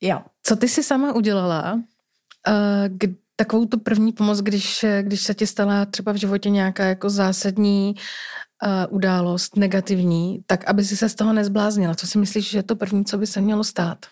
Jo. 0.02 0.22
Co 0.44 0.56
ty 0.56 0.68
si 0.68 0.84
sama 0.84 1.14
udělala, 1.14 1.74
uh, 1.74 2.98
takovou 3.40 3.66
tu 3.66 3.80
první 3.80 4.12
pomoc, 4.12 4.40
když, 4.40 4.86
když 5.02 5.22
se 5.22 5.34
ti 5.34 5.48
stala 5.48 5.86
třeba 5.86 6.12
v 6.12 6.16
životě 6.16 6.50
nějaká 6.50 6.86
jako 6.86 7.10
zásadní 7.10 7.96
uh, 8.66 8.96
událost, 8.96 9.56
negativní, 9.56 10.40
tak 10.46 10.70
aby 10.70 10.86
si 10.86 10.98
se 10.98 11.10
z 11.10 11.16
toho 11.16 11.34
nezbláznila. 11.34 11.96
Co 11.96 12.08
si 12.08 12.18
myslíš, 12.18 12.50
že 12.50 12.58
je 12.58 12.64
to 12.64 12.76
první, 12.76 13.06
co 13.06 13.18
by 13.18 13.28
se 13.28 13.42
mělo 13.42 13.64
stát? 13.64 14.06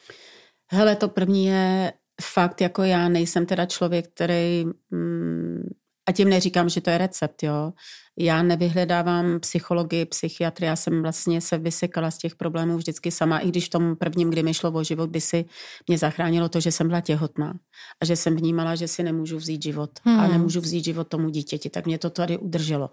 Hele, 0.72 0.96
to 0.96 1.10
první 1.10 1.46
je 1.46 1.94
fakt, 2.22 2.62
jako 2.62 2.84
já 2.84 3.10
nejsem 3.10 3.46
teda 3.46 3.65
člověk, 3.65 4.08
který, 4.13 4.65
mm, 4.91 5.70
a 6.10 6.12
tím 6.12 6.29
neříkám, 6.29 6.70
že 6.70 6.82
to 6.82 6.89
je 6.89 6.98
recept, 6.98 7.44
jo, 7.44 7.74
já 8.18 8.44
nevyhledávám 8.44 9.40
psychologii, 9.40 10.06
psychiatry, 10.06 10.66
já 10.66 10.76
jsem 10.76 11.02
vlastně 11.02 11.42
se 11.42 11.58
vysekala 11.58 12.12
z 12.12 12.18
těch 12.18 12.36
problémů 12.36 12.78
vždycky 12.78 13.12
sama, 13.12 13.40
i 13.40 13.48
když 13.48 13.66
v 13.66 13.70
tom 13.70 13.96
prvním, 13.96 14.30
kdy 14.30 14.44
mi 14.44 14.54
šlo 14.54 14.72
o 14.72 14.84
život, 14.84 15.10
by 15.10 15.22
si 15.22 15.46
mě 15.88 15.98
zachránilo 15.98 16.50
to, 16.50 16.60
že 16.60 16.72
jsem 16.72 16.88
byla 16.88 17.02
těhotná 17.02 17.54
a 18.02 18.06
že 18.06 18.16
jsem 18.16 18.36
vnímala, 18.36 18.76
že 18.76 18.88
si 18.88 19.04
nemůžu 19.04 19.38
vzít 19.38 19.64
život 19.64 19.90
hmm. 20.04 20.20
a 20.20 20.28
nemůžu 20.28 20.62
vzít 20.62 20.86
život 20.86 21.08
tomu 21.08 21.30
dítěti, 21.30 21.70
tak 21.70 21.86
mě 21.86 21.98
to 21.98 22.10
tady 22.10 22.38
udrželo. 22.38 22.90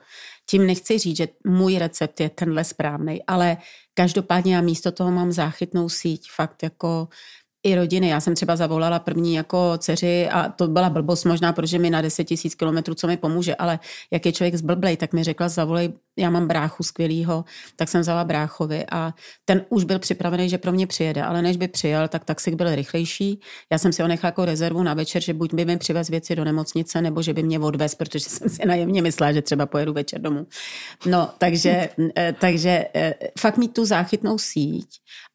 Tím 0.50 0.66
nechci 0.66 0.98
říct, 0.98 1.16
že 1.16 1.28
můj 1.46 1.78
recept 1.78 2.20
je 2.20 2.30
tenhle 2.30 2.64
správný, 2.64 3.22
ale 3.26 3.56
každopádně 3.94 4.54
já 4.54 4.60
místo 4.60 4.92
toho 4.92 5.10
mám 5.10 5.32
záchytnou 5.32 5.88
síť, 5.88 6.30
fakt 6.36 6.62
jako 6.62 7.08
i 7.62 7.74
rodiny. 7.74 8.08
Já 8.08 8.20
jsem 8.20 8.34
třeba 8.34 8.56
zavolala 8.56 8.98
první 8.98 9.34
jako 9.34 9.72
dceři 9.78 10.28
a 10.28 10.48
to 10.48 10.68
byla 10.68 10.90
blbost 10.90 11.24
možná, 11.24 11.52
protože 11.52 11.78
mi 11.78 11.90
na 11.90 12.00
10 12.00 12.24
tisíc 12.24 12.54
kilometrů, 12.54 12.94
co 12.94 13.06
mi 13.06 13.16
pomůže, 13.16 13.54
ale 13.54 13.78
jak 14.10 14.26
je 14.26 14.32
člověk 14.32 14.54
zblblej, 14.56 14.96
tak 14.96 15.12
mi 15.12 15.24
řekla, 15.24 15.48
zavolej, 15.48 15.92
já 16.16 16.30
mám 16.30 16.48
bráchu 16.48 16.82
skvělýho, 16.82 17.44
tak 17.76 17.88
jsem 17.88 18.00
vzala 18.00 18.24
bráchovi 18.24 18.84
a 18.92 19.14
ten 19.44 19.64
už 19.68 19.84
byl 19.84 19.98
připravený, 19.98 20.48
že 20.48 20.58
pro 20.58 20.72
mě 20.72 20.86
přijede, 20.86 21.22
ale 21.22 21.42
než 21.42 21.56
by 21.56 21.68
přijel, 21.68 22.08
tak 22.08 22.24
taxik 22.24 22.54
byl 22.54 22.74
rychlejší. 22.74 23.40
Já 23.72 23.78
jsem 23.78 23.92
si 23.92 24.02
ho 24.02 24.08
nechala 24.08 24.28
jako 24.28 24.44
rezervu 24.44 24.82
na 24.82 24.94
večer, 24.94 25.22
že 25.22 25.34
buď 25.34 25.54
by 25.54 25.64
mi 25.64 25.78
přivez 25.78 26.08
věci 26.08 26.36
do 26.36 26.44
nemocnice, 26.44 27.02
nebo 27.02 27.22
že 27.22 27.34
by 27.34 27.42
mě 27.42 27.58
odvez, 27.58 27.94
protože 27.94 28.24
jsem 28.24 28.48
si 28.48 28.66
najemně 28.66 29.02
myslela, 29.02 29.32
že 29.32 29.42
třeba 29.42 29.66
pojedu 29.66 29.92
večer 29.92 30.20
domů. 30.20 30.46
No, 31.06 31.30
takže, 31.38 31.88
eh, 32.16 32.34
takže 32.40 32.86
eh, 32.94 33.14
fakt 33.38 33.56
mít 33.56 33.74
tu 33.74 33.84
záchytnou 33.84 34.38
síť 34.38 34.88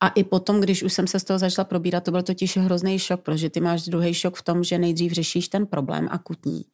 a 0.03 0.07
i 0.07 0.23
potom, 0.23 0.61
když 0.61 0.83
už 0.83 0.93
jsem 0.93 1.07
se 1.07 1.19
z 1.19 1.23
toho 1.23 1.39
začala 1.39 1.65
probírat, 1.65 2.03
to 2.03 2.11
byl 2.17 2.23
totiž 2.23 2.57
hrozný 2.57 2.99
šok, 2.99 3.21
protože 3.21 3.49
ty 3.49 3.59
máš 3.59 3.85
druhý 3.85 4.13
šok 4.13 4.35
v 4.35 4.41
tom, 4.41 4.63
že 4.63 4.77
nejdřív 4.77 5.11
řešíš 5.11 5.47
ten 5.47 5.65
problém 5.65 6.07
akutní. 6.11 6.65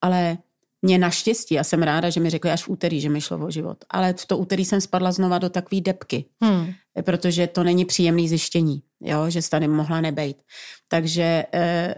Ale 0.00 0.38
mě 0.82 0.98
naštěstí, 0.98 1.58
a 1.58 1.64
jsem 1.64 1.82
ráda, 1.82 2.10
že 2.10 2.20
mi 2.20 2.30
řekli 2.30 2.50
až 2.50 2.62
v 2.64 2.68
úterý, 2.68 3.00
že 3.00 3.08
mi 3.08 3.20
šlo 3.20 3.46
o 3.46 3.50
život, 3.50 3.84
ale 3.90 4.14
v 4.18 4.26
to 4.26 4.38
úterý 4.38 4.64
jsem 4.64 4.80
spadla 4.80 5.12
znova 5.12 5.38
do 5.38 5.48
takové 5.48 5.80
depky, 5.80 6.24
hmm. 6.42 6.72
protože 7.04 7.46
to 7.46 7.62
není 7.62 7.84
příjemné 7.84 8.28
zjištění, 8.28 8.82
jo, 9.00 9.30
že 9.30 9.40
tady 9.50 9.68
mohla 9.68 10.00
nebejt. 10.00 10.42
Takže 10.88 11.44
e, 11.54 11.94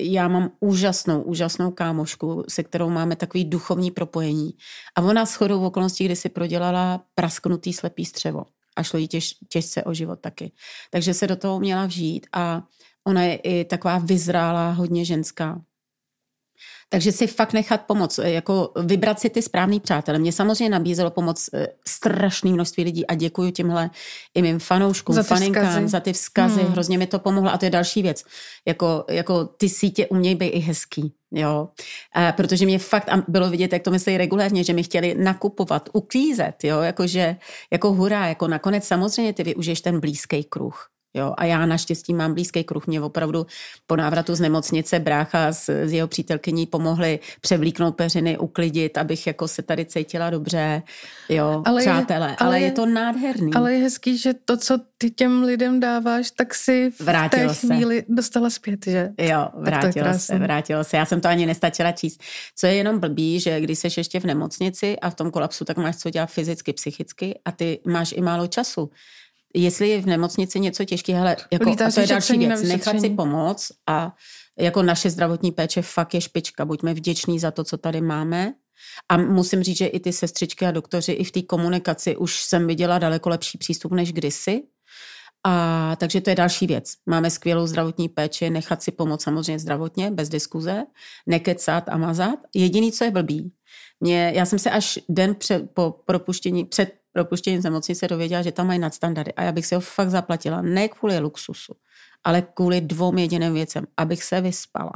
já 0.00 0.28
mám 0.28 0.50
úžasnou, 0.60 1.22
úžasnou 1.22 1.70
kámošku, 1.70 2.44
se 2.48 2.62
kterou 2.62 2.90
máme 2.90 3.16
takový 3.16 3.44
duchovní 3.44 3.90
propojení. 3.90 4.50
A 4.96 5.02
ona 5.02 5.26
s 5.26 5.34
chodou 5.34 5.64
okolností, 5.64 6.04
kdy 6.04 6.16
si 6.16 6.28
prodělala 6.28 7.04
prasknutý 7.14 7.72
slepý 7.72 8.04
střevo 8.04 8.44
a 8.76 8.82
šlo 8.82 8.98
jí 8.98 9.08
těž, 9.08 9.34
těžce 9.48 9.84
o 9.84 9.94
život 9.94 10.20
taky. 10.20 10.52
Takže 10.90 11.14
se 11.14 11.26
do 11.26 11.36
toho 11.36 11.60
měla 11.60 11.86
vžít 11.86 12.26
a 12.32 12.62
ona 13.04 13.22
je 13.22 13.36
i 13.36 13.64
taková 13.64 13.98
vyzrála, 13.98 14.70
hodně 14.70 15.04
ženská. 15.04 15.62
Takže 16.88 17.12
si 17.12 17.26
fakt 17.26 17.52
nechat 17.52 17.80
pomoc, 17.80 18.18
eh, 18.18 18.30
jako 18.30 18.72
vybrat 18.76 19.20
si 19.20 19.30
ty 19.30 19.42
správný 19.42 19.80
přátelé. 19.80 20.18
Mě 20.18 20.32
samozřejmě 20.32 20.68
nabízelo 20.68 21.10
pomoc 21.10 21.50
eh, 21.54 21.66
strašné 21.88 22.50
množství 22.50 22.84
lidí 22.84 23.06
a 23.06 23.14
děkuji 23.14 23.52
tímhle 23.52 23.90
i 24.34 24.42
mým 24.42 24.58
fanouškům, 24.58 25.14
za 25.14 25.22
faninkám, 25.22 25.66
vzkazy. 25.66 25.88
za 25.88 26.00
ty 26.00 26.12
vzkazy, 26.12 26.60
hmm. 26.60 26.72
hrozně 26.72 26.98
mi 26.98 27.06
to 27.06 27.18
pomohlo 27.18 27.50
a 27.50 27.58
to 27.58 27.64
je 27.64 27.70
další 27.70 28.02
věc. 28.02 28.24
Jako, 28.66 29.04
jako 29.10 29.44
ty 29.44 29.68
sítě 29.68 30.06
umějí 30.06 30.34
být 30.34 30.46
i 30.46 30.58
hezký. 30.58 31.12
Jo, 31.30 31.68
a 32.12 32.32
protože 32.32 32.66
mě 32.66 32.78
fakt 32.78 33.08
a 33.08 33.22
bylo 33.28 33.50
vidět, 33.50 33.72
jak 33.72 33.82
to 33.82 33.90
myslí 33.90 34.16
regulérně, 34.16 34.64
že 34.64 34.72
mi 34.72 34.82
chtěli 34.82 35.14
nakupovat, 35.14 35.88
uklízet, 35.92 36.64
jo, 36.64 36.80
jakože, 36.80 37.36
jako 37.72 37.92
hurá, 37.92 38.26
jako 38.26 38.48
nakonec 38.48 38.84
samozřejmě 38.84 39.32
ty 39.32 39.42
využiješ 39.42 39.80
ten 39.80 40.00
blízký 40.00 40.44
kruh. 40.44 40.86
Jo, 41.16 41.34
a 41.36 41.44
já 41.44 41.66
naštěstí 41.66 42.14
mám 42.14 42.34
blízký 42.34 42.64
kruh. 42.64 42.86
Mě 42.86 43.00
opravdu 43.00 43.46
po 43.86 43.96
návratu 43.96 44.34
z 44.34 44.40
nemocnice 44.40 44.98
brácha 44.98 45.52
s, 45.52 45.68
s 45.68 45.92
jeho 45.92 46.08
přítelkyní 46.08 46.66
pomohli 46.66 47.18
převlíknout 47.40 47.96
peřiny, 47.96 48.38
uklidit, 48.38 48.98
abych 48.98 49.26
jako 49.26 49.48
se 49.48 49.62
tady 49.62 49.84
cítila 49.84 50.30
dobře, 50.30 50.82
jo, 51.28 51.62
ale 51.66 51.80
přátelé. 51.80 52.28
Je, 52.30 52.36
ale, 52.36 52.48
ale 52.48 52.60
je, 52.60 52.70
to 52.72 52.86
nádherný. 52.86 53.54
Ale 53.54 53.72
je 53.72 53.82
hezký, 53.82 54.18
že 54.18 54.34
to, 54.44 54.56
co 54.56 54.78
ty 54.98 55.10
těm 55.10 55.42
lidem 55.42 55.80
dáváš, 55.80 56.30
tak 56.30 56.54
si 56.54 56.90
v 56.90 57.00
vrátilo 57.00 57.48
té 57.48 57.54
chvíli 57.54 57.98
se. 57.98 58.04
dostala 58.08 58.50
zpět, 58.50 58.86
že? 58.86 59.10
Jo, 59.18 59.48
vrátilo 59.54 60.14
se, 60.18 60.38
vrátilo 60.38 60.84
se. 60.84 60.96
Já 60.96 61.04
jsem 61.04 61.20
to 61.20 61.28
ani 61.28 61.46
nestačila 61.46 61.92
číst. 61.92 62.20
Co 62.56 62.66
je 62.66 62.74
jenom 62.74 62.98
blbý, 62.98 63.40
že 63.40 63.60
když 63.60 63.78
jsi 63.78 63.88
ještě 63.96 64.20
v 64.20 64.24
nemocnici 64.24 64.98
a 64.98 65.10
v 65.10 65.14
tom 65.14 65.30
kolapsu, 65.30 65.64
tak 65.64 65.76
máš 65.76 65.96
co 65.96 66.10
dělat 66.10 66.30
fyzicky, 66.30 66.72
psychicky 66.72 67.38
a 67.44 67.52
ty 67.52 67.80
máš 67.86 68.12
i 68.12 68.20
málo 68.20 68.46
času 68.46 68.90
jestli 69.56 69.88
je 69.88 70.02
v 70.02 70.06
nemocnici 70.06 70.60
něco 70.60 70.84
těžké, 70.84 71.14
hele, 71.14 71.36
jako, 71.52 71.70
a 71.70 71.90
to 71.90 72.00
je 72.00 72.06
další 72.06 72.38
věc, 72.38 72.62
nechat 72.62 73.00
si 73.00 73.10
pomoct 73.10 73.72
a 73.86 74.14
jako 74.58 74.82
naše 74.82 75.10
zdravotní 75.10 75.52
péče 75.52 75.82
fakt 75.82 76.14
je 76.14 76.20
špička, 76.20 76.64
buďme 76.64 76.94
vděční 76.94 77.38
za 77.38 77.50
to, 77.50 77.64
co 77.64 77.76
tady 77.76 78.00
máme. 78.00 78.52
A 79.08 79.16
musím 79.16 79.62
říct, 79.62 79.76
že 79.76 79.86
i 79.86 80.00
ty 80.00 80.12
sestřičky 80.12 80.66
a 80.66 80.70
doktoři 80.70 81.12
i 81.12 81.24
v 81.24 81.32
té 81.32 81.42
komunikaci 81.42 82.16
už 82.16 82.42
jsem 82.42 82.66
viděla 82.66 82.98
daleko 82.98 83.28
lepší 83.28 83.58
přístup 83.58 83.92
než 83.92 84.12
kdysi. 84.12 84.62
A 85.44 85.96
takže 85.96 86.20
to 86.20 86.30
je 86.30 86.36
další 86.36 86.66
věc. 86.66 86.92
Máme 87.06 87.30
skvělou 87.30 87.66
zdravotní 87.66 88.08
péči, 88.08 88.50
nechat 88.50 88.82
si 88.82 88.92
pomoct 88.92 89.22
samozřejmě 89.22 89.58
zdravotně, 89.58 90.10
bez 90.10 90.28
diskuze, 90.28 90.84
nekecat 91.26 91.88
a 91.88 91.96
mazat. 91.96 92.38
Jediný, 92.54 92.92
co 92.92 93.04
je 93.04 93.10
blbý, 93.10 93.52
mě, 94.00 94.32
já 94.34 94.46
jsem 94.46 94.58
se 94.58 94.70
až 94.70 94.98
den 95.08 95.34
před, 95.34 95.62
po 95.74 95.94
propuštění, 96.06 96.64
před 96.64 96.94
propuštění 97.16 97.60
z 97.60 97.64
nemocnice 97.64 98.08
dověděla, 98.08 98.42
že 98.42 98.52
tam 98.52 98.66
mají 98.66 98.78
nadstandardy 98.78 99.32
a 99.34 99.42
já 99.42 99.52
bych 99.52 99.66
si 99.66 99.74
ho 99.74 99.80
fakt 99.80 100.10
zaplatila, 100.10 100.62
ne 100.62 100.88
kvůli 100.88 101.18
luxusu, 101.18 101.72
ale 102.24 102.42
kvůli 102.42 102.80
dvou 102.80 103.16
jediným 103.16 103.54
věcem, 103.54 103.86
abych 103.96 104.24
se 104.24 104.40
vyspala 104.40 104.92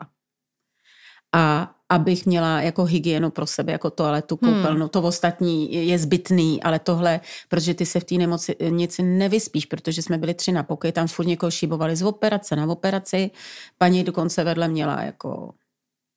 a 1.33 1.75
abych 1.89 2.27
měla 2.27 2.61
jako 2.61 2.85
hygienu 2.85 3.31
pro 3.31 3.47
sebe, 3.47 3.73
jako 3.73 3.91
toaletu, 3.91 4.39
hmm. 4.43 4.55
koupelnu. 4.55 4.81
Hmm. 4.81 4.89
To 4.89 5.03
ostatní 5.03 5.89
je 5.89 5.99
zbytný, 5.99 6.63
ale 6.63 6.79
tohle, 6.79 7.21
protože 7.49 7.75
ty 7.75 7.87
se 7.87 8.01
v 8.01 8.05
té 8.05 8.15
nemocnici 8.15 9.03
nevyspíš, 9.03 9.67
protože 9.67 10.03
jsme 10.03 10.19
byli 10.19 10.35
tři 10.35 10.53
na 10.53 10.63
pokoji, 10.63 10.93
tam 10.93 11.09
furt 11.09 11.27
někoho 11.27 11.51
šibovali 11.51 11.97
z 11.97 12.03
operace 12.03 12.57
na 12.57 12.67
operaci. 12.67 13.31
Paní 13.79 14.05
dokonce 14.05 14.45
vedle 14.45 14.69
měla 14.69 15.03
jako 15.03 15.55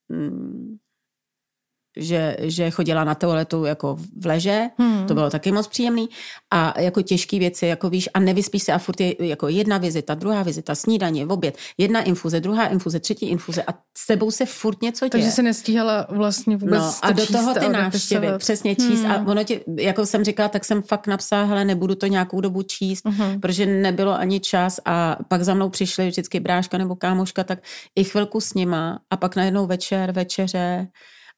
mm, 0.10 0.77
že, 1.98 2.38
že 2.40 2.72
chodila 2.72 3.04
na 3.04 3.16
toaletu 3.16 3.66
jako 3.66 3.98
v 4.20 4.26
leže, 4.26 4.64
hmm. 4.78 5.08
to 5.08 5.14
bylo 5.14 5.30
taky 5.30 5.52
moc 5.52 5.68
příjemný 5.68 6.10
a 6.52 6.82
jako 6.82 7.02
těžké 7.02 7.40
věci, 7.40 7.66
jako 7.66 7.90
víš, 7.90 8.10
a 8.14 8.20
nevyspíš 8.20 8.64
se 8.64 8.74
a 8.74 8.78
furt 8.78 9.00
je 9.00 9.16
jako 9.20 9.48
jedna 9.48 9.78
vizita, 9.78 10.14
druhá 10.14 10.44
vizita, 10.44 10.76
snídaně, 10.76 11.26
oběd, 11.26 11.58
jedna 11.78 12.02
infuze, 12.02 12.40
druhá 12.40 12.68
infuze, 12.68 13.00
třetí 13.00 13.26
infuze 13.30 13.64
a 13.64 13.74
s 13.98 14.08
tebou 14.08 14.32
se 14.32 14.46
furt 14.46 14.82
něco 14.82 15.06
děje. 15.06 15.10
Takže 15.10 15.32
se 15.32 15.44
nestíhala 15.44 16.08
vlastně 16.10 16.58
vůbec 16.58 16.80
No 16.80 16.94
a 17.02 17.12
do 17.12 17.26
toho 17.26 17.54
ty 17.54 17.70
návštěvy, 17.70 18.28
přesně 18.38 18.76
číst 18.76 19.02
hmm. 19.02 19.12
a 19.12 19.32
ono 19.32 19.44
ti, 19.44 19.62
jako 19.80 20.06
jsem 20.06 20.24
říkala, 20.24 20.50
tak 20.50 20.66
jsem 20.66 20.82
fakt 20.82 21.08
napsala, 21.08 21.44
hele, 21.44 21.66
nebudu 21.66 21.96
to 21.96 22.06
nějakou 22.06 22.42
dobu 22.42 22.64
číst, 22.64 23.06
hmm. 23.06 23.42
protože 23.42 23.66
nebylo 23.66 24.14
ani 24.14 24.40
čas 24.40 24.80
a 24.86 25.18
pak 25.28 25.44
za 25.44 25.54
mnou 25.54 25.70
přišly 25.70 26.08
vždycky 26.08 26.40
bráška 26.40 26.78
nebo 26.78 26.96
kámoška, 26.96 27.44
tak 27.44 27.60
i 27.96 28.04
chvilku 28.04 28.42
s 28.42 28.54
nima 28.54 29.00
a 29.10 29.18
pak 29.18 29.36
najednou 29.36 29.68
večer, 29.68 30.12
večeře, 30.12 30.88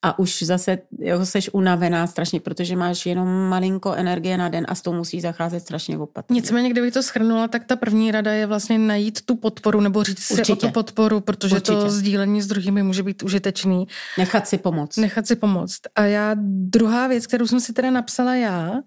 a 0.05 0.19
už 0.19 0.43
zase 0.43 0.77
jako 0.99 1.25
seš 1.25 1.49
unavená 1.53 2.07
strašně, 2.07 2.39
protože 2.39 2.75
máš 2.75 3.05
jenom 3.05 3.27
malinko 3.49 3.93
energie 3.93 4.37
na 4.37 4.49
den 4.49 4.65
a 4.69 4.75
s 4.75 4.81
tou 4.81 4.93
musíš 4.93 5.21
zacházet 5.21 5.63
strašně 5.63 5.97
opatrně. 5.97 6.35
Nicméně, 6.35 6.69
kdybych 6.69 6.93
to 6.93 7.03
schrnula, 7.03 7.47
tak 7.47 7.65
ta 7.65 7.75
první 7.75 8.11
rada 8.11 8.31
je 8.31 8.45
vlastně 8.45 8.77
najít 8.77 9.21
tu 9.25 9.35
podporu 9.35 9.81
nebo 9.81 10.03
říct 10.03 10.31
Určitě. 10.31 10.45
si 10.45 10.51
o 10.51 10.55
tu 10.55 10.69
podporu, 10.71 11.21
protože 11.21 11.55
Určitě. 11.55 11.77
to 11.77 11.89
sdílení 11.89 12.41
s 12.41 12.47
druhými 12.47 12.83
může 12.83 13.03
být 13.03 13.23
užitečný. 13.23 13.87
Nechat 14.17 14.47
si 14.47 14.57
pomoct. 14.57 14.97
Nechat 14.97 15.27
si 15.27 15.35
pomoct. 15.35 15.79
A 15.95 16.01
já 16.01 16.35
druhá 16.69 17.07
věc, 17.07 17.27
kterou 17.27 17.47
jsem 17.47 17.59
si 17.59 17.73
teda 17.73 17.91
napsala 17.91 18.35
já, 18.35 18.71
uh, 18.71 18.77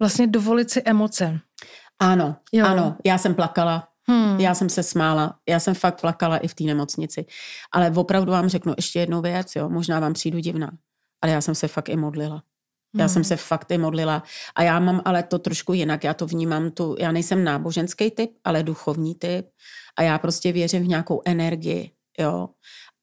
vlastně 0.00 0.26
dovolit 0.26 0.70
si 0.70 0.82
emoce. 0.84 1.40
Ano, 1.98 2.36
jo. 2.52 2.66
ano, 2.66 2.96
já 3.04 3.18
jsem 3.18 3.34
plakala, 3.34 3.88
Hmm. 4.10 4.40
Já 4.40 4.54
jsem 4.54 4.68
se 4.68 4.82
smála, 4.82 5.38
já 5.48 5.60
jsem 5.60 5.74
fakt 5.74 6.00
plakala 6.00 6.36
i 6.38 6.48
v 6.48 6.54
té 6.54 6.64
nemocnici. 6.64 7.26
Ale 7.72 7.92
opravdu 7.96 8.32
vám 8.32 8.48
řeknu 8.48 8.74
ještě 8.76 8.98
jednu 8.98 9.22
věc, 9.22 9.56
jo, 9.56 9.68
možná 9.68 10.00
vám 10.00 10.12
přijdu 10.12 10.38
divná, 10.38 10.70
ale 11.22 11.32
já 11.32 11.40
jsem 11.40 11.54
se 11.54 11.68
fakt 11.68 11.88
i 11.88 11.96
modlila. 11.96 12.42
Já 12.96 13.04
hmm. 13.04 13.08
jsem 13.08 13.24
se 13.24 13.36
fakt 13.36 13.70
i 13.70 13.78
modlila. 13.78 14.22
A 14.54 14.62
já 14.62 14.78
mám 14.78 15.02
ale 15.04 15.22
to 15.22 15.38
trošku 15.38 15.72
jinak. 15.72 16.04
Já 16.04 16.14
to 16.14 16.26
vnímám 16.26 16.70
tu, 16.70 16.96
já 16.98 17.12
nejsem 17.12 17.44
náboženský 17.44 18.10
typ, 18.10 18.30
ale 18.44 18.62
duchovní 18.62 19.14
typ. 19.14 19.46
A 19.98 20.02
já 20.02 20.18
prostě 20.18 20.52
věřím 20.52 20.82
v 20.82 20.88
nějakou 20.88 21.22
energii, 21.24 21.90
jo. 22.18 22.48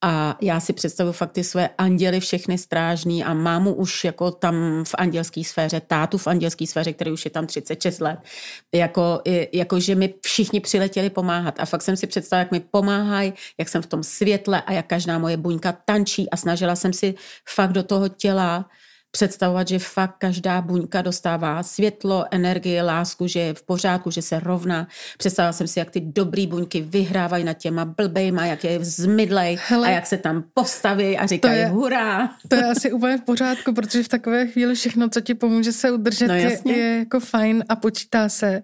A 0.05 0.37
já 0.41 0.59
si 0.59 0.73
představuji 0.73 1.13
fakt 1.13 1.31
ty 1.31 1.43
své 1.43 1.69
anděly 1.77 2.19
všechny 2.19 2.57
strážný 2.57 3.23
a 3.23 3.33
mámu 3.33 3.73
už 3.73 4.03
jako 4.03 4.31
tam 4.31 4.83
v 4.83 4.95
andělské 4.97 5.43
sféře, 5.43 5.79
tátu 5.79 6.17
v 6.17 6.27
andělské 6.27 6.67
sféře, 6.67 6.93
který 6.93 7.11
už 7.11 7.25
je 7.25 7.31
tam 7.31 7.47
36 7.47 7.99
let, 7.99 8.19
jako, 8.73 9.21
jako 9.53 9.79
že 9.79 9.95
mi 9.95 10.13
všichni 10.21 10.59
přiletěli 10.59 11.09
pomáhat. 11.09 11.59
A 11.59 11.65
fakt 11.65 11.81
jsem 11.81 11.97
si 11.97 12.07
představila, 12.07 12.39
jak 12.39 12.51
mi 12.51 12.59
pomáhají, 12.59 13.33
jak 13.59 13.69
jsem 13.69 13.81
v 13.81 13.85
tom 13.85 14.03
světle 14.03 14.61
a 14.61 14.73
jak 14.73 14.87
každá 14.87 15.17
moje 15.17 15.37
buňka 15.37 15.71
tančí 15.71 16.29
a 16.29 16.37
snažila 16.37 16.75
jsem 16.75 16.93
si 16.93 17.13
fakt 17.49 17.71
do 17.71 17.83
toho 17.83 18.09
těla 18.09 18.69
představovat, 19.17 19.67
že 19.67 19.79
fakt 19.79 20.15
každá 20.17 20.61
buňka 20.61 21.01
dostává 21.01 21.63
světlo, 21.63 22.25
energii, 22.31 22.81
lásku, 22.81 23.27
že 23.27 23.39
je 23.39 23.53
v 23.53 23.63
pořádku, 23.63 24.11
že 24.11 24.21
se 24.21 24.39
rovná. 24.39 24.87
Představila 25.17 25.53
jsem 25.53 25.67
si, 25.67 25.79
jak 25.79 25.89
ty 25.89 25.99
dobrý 25.99 26.47
buňky 26.47 26.81
vyhrávají 26.81 27.43
nad 27.43 27.53
těma 27.53 27.85
blbejma, 27.85 28.45
jak 28.45 28.63
je 28.63 28.79
zmydlej 28.81 29.59
Hele, 29.67 29.87
a 29.87 29.91
jak 29.91 30.05
se 30.07 30.17
tam 30.17 30.43
postaví 30.53 31.17
a 31.17 31.25
říkají 31.25 31.59
je, 31.59 31.65
hurá. 31.65 32.29
To 32.47 32.55
je 32.55 32.65
asi 32.65 32.91
úplně 32.91 33.17
v 33.17 33.21
pořádku, 33.21 33.73
protože 33.73 34.03
v 34.03 34.07
takové 34.07 34.47
chvíli 34.47 34.75
všechno, 34.75 35.09
co 35.09 35.21
ti 35.21 35.33
pomůže 35.33 35.71
se 35.71 35.91
udržet, 35.91 36.27
no, 36.27 36.33
je, 36.33 36.59
je 36.65 36.97
jako 36.99 37.19
fajn 37.19 37.63
a 37.69 37.75
počítá 37.75 38.29
se. 38.29 38.61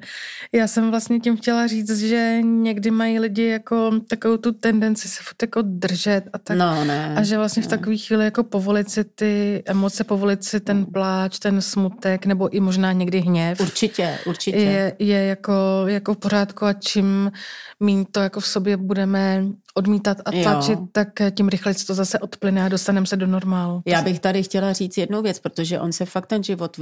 Já 0.51 0.67
jsem 0.67 0.89
vlastně 0.89 1.19
tím 1.19 1.37
chtěla 1.37 1.67
říct, 1.67 1.99
že 1.99 2.39
někdy 2.41 2.91
mají 2.91 3.19
lidi 3.19 3.45
jako 3.45 3.91
takovou 4.07 4.37
tu 4.37 4.51
tendenci 4.51 5.07
se 5.07 5.23
furt 5.23 5.41
jako 5.41 5.61
držet 5.61 6.23
a 6.33 6.37
tak. 6.37 6.57
No, 6.57 6.85
ne, 6.85 7.15
a 7.15 7.23
že 7.23 7.37
vlastně 7.37 7.61
ne. 7.61 7.67
v 7.67 7.69
takové 7.69 7.97
chvíli 7.97 8.25
jako 8.25 8.43
povolit 8.43 8.89
si 8.89 9.03
ty 9.03 9.63
emoce, 9.65 10.03
povolit 10.03 10.38
dovolit 10.39 10.43
si 10.43 10.59
ten 10.59 10.85
pláč, 10.85 11.39
ten 11.39 11.61
smutek 11.61 12.25
nebo 12.25 12.49
i 12.49 12.59
možná 12.59 12.91
někdy 12.91 13.19
hněv. 13.19 13.59
Určitě, 13.59 14.19
určitě. 14.25 14.57
Je, 14.57 14.95
je 14.99 15.25
jako, 15.25 15.53
jako 15.85 16.13
v 16.13 16.17
pořádku 16.17 16.65
a 16.65 16.73
čím 16.73 17.31
méně 17.79 18.05
to 18.11 18.19
jako 18.19 18.39
v 18.39 18.47
sobě 18.47 18.77
budeme 18.77 19.45
odmítat 19.75 20.17
a 20.25 20.31
tlačit, 20.31 20.79
jo. 20.79 20.87
tak 20.91 21.07
tím 21.31 21.49
rychleji 21.49 21.75
to 21.87 21.93
zase 21.93 22.19
odplyne 22.19 22.65
a 22.65 22.69
dostaneme 22.69 23.05
se 23.05 23.15
do 23.15 23.27
normálu. 23.27 23.81
Já 23.85 24.01
bych 24.01 24.19
tady 24.19 24.43
chtěla 24.43 24.73
říct 24.73 24.97
jednu 24.97 25.21
věc, 25.21 25.39
protože 25.39 25.79
on 25.79 25.91
se 25.91 26.05
fakt 26.05 26.25
ten 26.25 26.43
život 26.43 26.77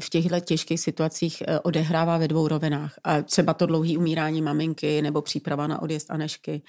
v 0.00 0.10
těchto 0.10 0.40
těžkých 0.40 0.80
situacích 0.80 1.42
eh, 1.42 1.60
odehrává 1.60 2.18
ve 2.18 2.28
dvou 2.28 2.48
rovinách. 2.48 2.94
A 3.04 3.22
třeba 3.22 3.54
to 3.54 3.66
dlouhý 3.66 3.98
umírání 3.98 4.42
maminky 4.42 5.02
nebo 5.02 5.22
příprava 5.22 5.66
na 5.66 5.82
odjezd 5.82 6.10
Anešky, 6.10 6.62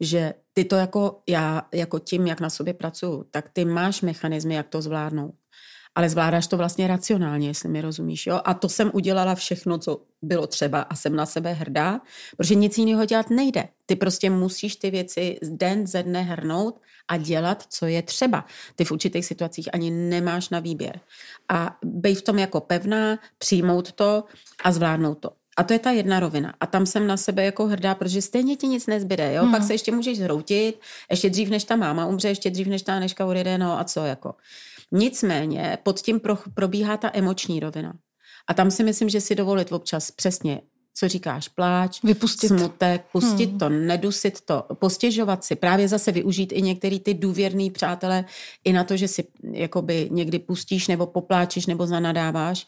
že 0.00 0.34
ty 0.52 0.64
to 0.64 0.76
jako 0.76 1.22
já, 1.28 1.62
jako 1.74 1.98
tím, 1.98 2.26
jak 2.26 2.40
na 2.40 2.50
sobě 2.50 2.74
pracuju, 2.74 3.24
tak 3.30 3.48
ty 3.52 3.64
máš 3.64 4.02
mechanismy, 4.02 4.54
jak 4.54 4.68
to 4.68 4.82
zvládnout 4.82 5.34
ale 5.94 6.08
zvládáš 6.08 6.46
to 6.46 6.56
vlastně 6.56 6.86
racionálně, 6.86 7.48
jestli 7.48 7.68
mi 7.68 7.80
rozumíš. 7.80 8.26
Jo? 8.26 8.40
A 8.44 8.54
to 8.54 8.68
jsem 8.68 8.90
udělala 8.94 9.34
všechno, 9.34 9.78
co 9.78 10.00
bylo 10.22 10.46
třeba 10.46 10.80
a 10.80 10.94
jsem 10.94 11.16
na 11.16 11.26
sebe 11.26 11.52
hrdá, 11.52 12.00
protože 12.36 12.54
nic 12.54 12.78
jiného 12.78 13.04
dělat 13.04 13.30
nejde. 13.30 13.68
Ty 13.86 13.96
prostě 13.96 14.30
musíš 14.30 14.76
ty 14.76 14.90
věci 14.90 15.38
den 15.42 15.86
ze 15.86 16.02
dne 16.02 16.22
hrnout 16.22 16.80
a 17.08 17.16
dělat, 17.16 17.64
co 17.68 17.86
je 17.86 18.02
třeba. 18.02 18.44
Ty 18.76 18.84
v 18.84 18.92
určitých 18.92 19.26
situacích 19.26 19.74
ani 19.74 19.90
nemáš 19.90 20.48
na 20.48 20.60
výběr. 20.60 21.00
A 21.48 21.76
bej 21.84 22.14
v 22.14 22.22
tom 22.22 22.38
jako 22.38 22.60
pevná, 22.60 23.18
přijmout 23.38 23.92
to 23.92 24.24
a 24.64 24.72
zvládnout 24.72 25.14
to. 25.14 25.30
A 25.56 25.62
to 25.62 25.72
je 25.72 25.78
ta 25.78 25.90
jedna 25.90 26.20
rovina. 26.20 26.54
A 26.60 26.66
tam 26.66 26.86
jsem 26.86 27.06
na 27.06 27.16
sebe 27.16 27.44
jako 27.44 27.66
hrdá, 27.66 27.94
protože 27.94 28.22
stejně 28.22 28.56
ti 28.56 28.66
nic 28.66 28.86
nezbyde. 28.86 29.34
Jo? 29.34 29.42
Hmm. 29.42 29.52
Pak 29.52 29.62
se 29.62 29.74
ještě 29.74 29.92
můžeš 29.92 30.18
zhroutit, 30.18 30.80
ještě 31.10 31.30
dřív, 31.30 31.50
než 31.50 31.64
ta 31.64 31.76
máma 31.76 32.06
umře, 32.06 32.28
ještě 32.28 32.50
dřív, 32.50 32.66
než 32.66 32.82
ta 32.82 32.96
Aneška 32.96 33.26
odjede, 33.26 33.58
no 33.58 33.80
a 33.80 33.84
co 33.84 34.04
jako. 34.04 34.34
Nicméně 34.94 35.78
pod 35.82 36.00
tím 36.00 36.20
pro, 36.20 36.38
probíhá 36.54 36.96
ta 36.96 37.10
emoční 37.12 37.60
rovina. 37.60 37.94
A 38.46 38.54
tam 38.54 38.70
si 38.70 38.84
myslím, 38.84 39.08
že 39.08 39.20
si 39.20 39.34
dovolit 39.34 39.72
občas 39.72 40.10
přesně 40.10 40.60
co 40.96 41.08
říkáš, 41.08 41.48
pláč, 41.48 42.02
Vypustit. 42.02 42.48
smutek, 42.48 43.04
pustit 43.12 43.50
hmm. 43.50 43.58
to, 43.58 43.68
nedusit 43.68 44.40
to, 44.40 44.64
postěžovat 44.74 45.44
si, 45.44 45.56
právě 45.56 45.88
zase 45.88 46.12
využít 46.12 46.52
i 46.52 46.62
některý 46.62 47.00
ty 47.00 47.14
důvěrný 47.14 47.70
přátelé 47.70 48.24
i 48.64 48.72
na 48.72 48.84
to, 48.84 48.96
že 48.96 49.08
si 49.08 49.24
jakoby 49.52 50.08
někdy 50.12 50.38
pustíš 50.38 50.88
nebo 50.88 51.06
popláčíš 51.06 51.66
nebo 51.66 51.86
zanadáváš, 51.86 52.66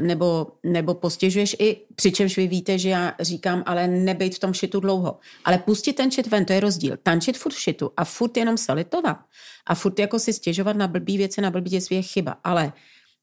nebo, 0.00 0.46
nebo 0.62 0.94
postěžuješ 0.94 1.56
i, 1.58 1.76
přičemž 1.94 2.36
vy 2.36 2.46
víte, 2.46 2.78
že 2.78 2.88
já 2.88 3.14
říkám, 3.20 3.62
ale 3.66 3.88
nebejt 3.88 4.34
v 4.34 4.38
tom 4.38 4.52
šitu 4.54 4.80
dlouho. 4.80 5.18
Ale 5.44 5.58
pustit 5.58 5.92
ten 5.92 6.10
šit 6.10 6.26
ven, 6.26 6.44
to 6.44 6.52
je 6.52 6.60
rozdíl. 6.60 6.96
Tančit 7.02 7.38
furt 7.38 7.52
v 7.52 7.60
šitu 7.60 7.90
a 7.96 8.04
furt 8.04 8.36
jenom 8.36 8.56
se 8.56 8.72
litovat 8.72 9.16
a 9.66 9.74
furt 9.74 9.98
jako 9.98 10.18
si 10.18 10.32
stěžovat 10.32 10.76
na 10.76 10.88
blbý 10.88 11.18
věci, 11.18 11.40
na 11.40 11.50
blbý 11.50 11.70
dětství 11.70 11.96
je 11.96 12.02
chyba. 12.02 12.36
Ale 12.44 12.72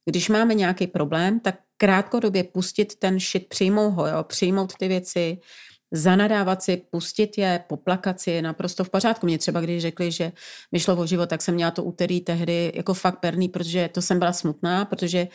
když 0.06 0.30
máme 0.30 0.54
nějaký 0.54 0.88
problém, 0.88 1.40
tak 1.40 1.56
krátkodobě 1.78 2.44
pustit 2.44 2.96
ten 2.96 3.20
šit, 3.20 3.48
přijmout 3.50 3.90
ho, 3.90 4.08
jo, 4.08 4.24
přijmout 4.24 4.74
ty 4.80 4.88
věci, 4.88 5.38
zanadávat 5.92 6.64
si, 6.64 6.82
pustit 6.90 7.38
je, 7.38 7.64
poplakat 7.68 8.20
si 8.20 8.32
je 8.32 8.42
naprosto 8.42 8.84
v 8.84 8.90
pořádku. 8.90 9.26
Mě 9.26 9.38
třeba, 9.38 9.62
když 9.62 9.82
řekli, 9.82 10.12
že 10.12 10.32
mi 10.72 10.80
šlo 10.80 10.96
o 10.96 11.06
život, 11.06 11.30
tak 11.30 11.42
jsem 11.42 11.56
měla 11.56 11.72
to 11.72 11.84
úterý 11.84 12.22
tehdy 12.22 12.72
jako 12.76 12.94
fakt 12.94 13.20
perný, 13.20 13.50
protože 13.50 13.90
to 13.94 14.02
jsem 14.02 14.20
byla 14.20 14.34
smutná, 14.34 14.86
protože 14.86 15.28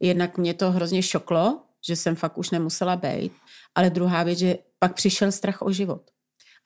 jednak 0.00 0.38
mě 0.38 0.54
to 0.54 0.70
hrozně 0.70 1.02
šoklo, 1.02 1.60
že 1.88 1.96
jsem 1.96 2.16
fakt 2.16 2.38
už 2.38 2.50
nemusela 2.50 2.96
být, 2.96 3.32
ale 3.74 3.90
druhá 3.90 4.22
věc, 4.22 4.38
že 4.38 4.58
pak 4.78 4.94
přišel 4.94 5.32
strach 5.32 5.62
o 5.62 5.72
život. 5.72 6.02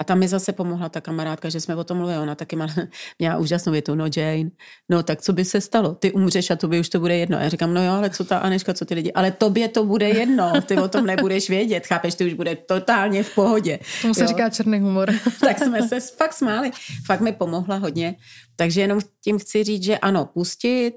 A 0.01 0.05
tam 0.05 0.19
mi 0.19 0.29
zase 0.29 0.53
pomohla 0.53 0.89
ta 0.89 1.01
kamarádka, 1.01 1.49
že 1.49 1.61
jsme 1.61 1.77
o 1.77 1.85
tom 1.85 1.99
mluvili. 1.99 2.19
Ona 2.19 2.35
taky 2.35 2.57
měla 3.19 3.37
úžasnou 3.37 3.73
větu, 3.73 3.95
no 3.95 4.05
Jane, 4.17 4.51
no 4.89 5.03
tak 5.03 5.23
co 5.23 5.33
by 5.33 5.45
se 5.45 5.61
stalo? 5.61 5.95
Ty 5.95 6.13
umřeš 6.13 6.51
a 6.51 6.57
tobě 6.57 6.81
už 6.81 6.89
to 6.89 7.01
bude 7.01 7.17
jedno. 7.17 7.39
A 7.39 7.41
já 7.41 7.49
říkám, 7.49 7.75
no 7.75 7.85
jo, 7.85 7.93
ale 7.93 8.11
co 8.11 8.25
ta 8.25 8.39
Aneška, 8.39 8.75
co 8.75 8.85
ty 8.85 8.95
lidi? 8.95 9.13
Ale 9.13 9.31
tobě 9.31 9.69
to 9.69 9.85
bude 9.85 10.09
jedno, 10.09 10.53
ty 10.67 10.77
o 10.77 10.89
tom 10.89 11.07
nebudeš 11.07 11.51
vědět, 11.51 11.87
chápeš, 11.87 12.15
ty 12.15 12.27
už 12.27 12.35
bude 12.35 12.57
totálně 12.57 13.23
v 13.23 13.35
pohodě. 13.35 13.79
Tomu 14.03 14.15
se 14.15 14.23
jo? 14.23 14.27
říká 14.27 14.51
černý 14.51 14.81
humor. 14.81 15.11
tak 15.41 15.59
jsme 15.59 15.89
se 15.89 16.01
fakt 16.01 16.33
smáli. 16.33 16.71
Fakt 17.07 17.21
mi 17.21 17.33
pomohla 17.33 17.77
hodně. 17.77 18.17
Takže 18.57 18.81
jenom 18.81 19.01
tím 19.25 19.39
chci 19.39 19.65
říct, 19.65 19.83
že 19.83 19.99
ano, 19.99 20.25
pustit, 20.35 20.95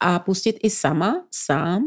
a 0.00 0.18
pustit 0.18 0.56
i 0.62 0.70
sama, 0.70 1.24
sám 1.34 1.82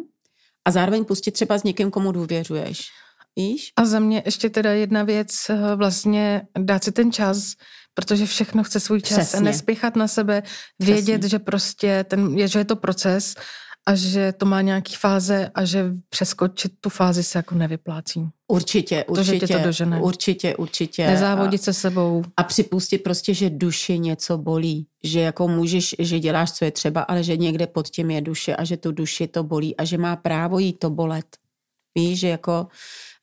a 0.65 0.71
zároveň 0.71 1.05
pustit 1.05 1.31
třeba 1.31 1.57
s 1.57 1.63
někým, 1.63 1.91
komu 1.91 2.11
důvěřuješ. 2.11 2.87
Víš? 3.35 3.71
A 3.75 3.85
za 3.85 3.99
mě 3.99 4.23
ještě 4.25 4.49
teda 4.49 4.71
jedna 4.71 5.03
věc, 5.03 5.49
eh, 5.49 5.75
vlastně 5.75 6.41
dát 6.59 6.83
si 6.83 6.91
ten 6.91 7.11
čas, 7.11 7.53
protože 7.93 8.25
všechno 8.25 8.63
chce 8.63 8.79
svůj 8.79 9.01
čas 9.01 9.17
Přesně. 9.17 9.39
a 9.39 9.41
nespěchat 9.41 9.95
na 9.95 10.07
sebe, 10.07 10.43
vědět, 10.79 11.19
Přesně. 11.19 11.29
že 11.29 11.39
prostě 11.39 12.03
ten, 12.03 12.37
je, 12.37 12.47
že 12.47 12.59
je 12.59 12.65
to 12.65 12.75
proces 12.75 13.35
a 13.85 13.95
že 13.95 14.33
to 14.33 14.45
má 14.45 14.61
nějaký 14.61 14.95
fáze 14.95 15.51
a 15.55 15.65
že 15.65 15.91
přeskočit 16.09 16.71
tu 16.81 16.89
fázi 16.89 17.23
se 17.23 17.39
jako 17.39 17.55
nevyplácí. 17.55 18.29
Určitě, 18.51 19.03
určitě. 19.03 19.39
To, 19.39 19.45
že 19.45 19.57
to 19.57 19.63
dožene. 19.63 20.01
Určitě, 20.01 20.55
určitě. 20.55 21.07
Nezávodit 21.07 21.61
a, 21.61 21.63
se 21.63 21.73
sebou. 21.73 22.23
A 22.37 22.43
připustit 22.43 22.97
prostě, 22.97 23.33
že 23.33 23.49
duši 23.49 23.99
něco 23.99 24.37
bolí. 24.37 24.87
Že 25.03 25.19
jako 25.19 25.47
můžeš, 25.47 25.95
že 25.99 26.19
děláš, 26.19 26.51
co 26.51 26.65
je 26.65 26.71
třeba, 26.71 27.01
ale 27.01 27.23
že 27.23 27.37
někde 27.37 27.67
pod 27.67 27.87
tím 27.87 28.11
je 28.11 28.21
duše 28.21 28.55
a 28.55 28.63
že 28.63 28.77
tu 28.77 28.91
duši 28.91 29.27
to 29.27 29.43
bolí 29.43 29.77
a 29.77 29.83
že 29.83 29.97
má 29.97 30.15
právo 30.15 30.59
jí 30.59 30.73
to 30.73 30.89
bolet. 30.89 31.25
Víš, 31.95 32.19
že 32.19 32.27
jako 32.27 32.67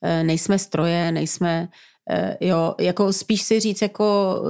eh, 0.02 0.22
nejsme 0.22 0.58
stroje, 0.58 1.12
nejsme, 1.12 1.68
eh, 2.10 2.36
jo, 2.40 2.74
jako 2.80 3.12
spíš 3.12 3.42
si 3.42 3.60
říct, 3.60 3.82
jako 3.82 4.40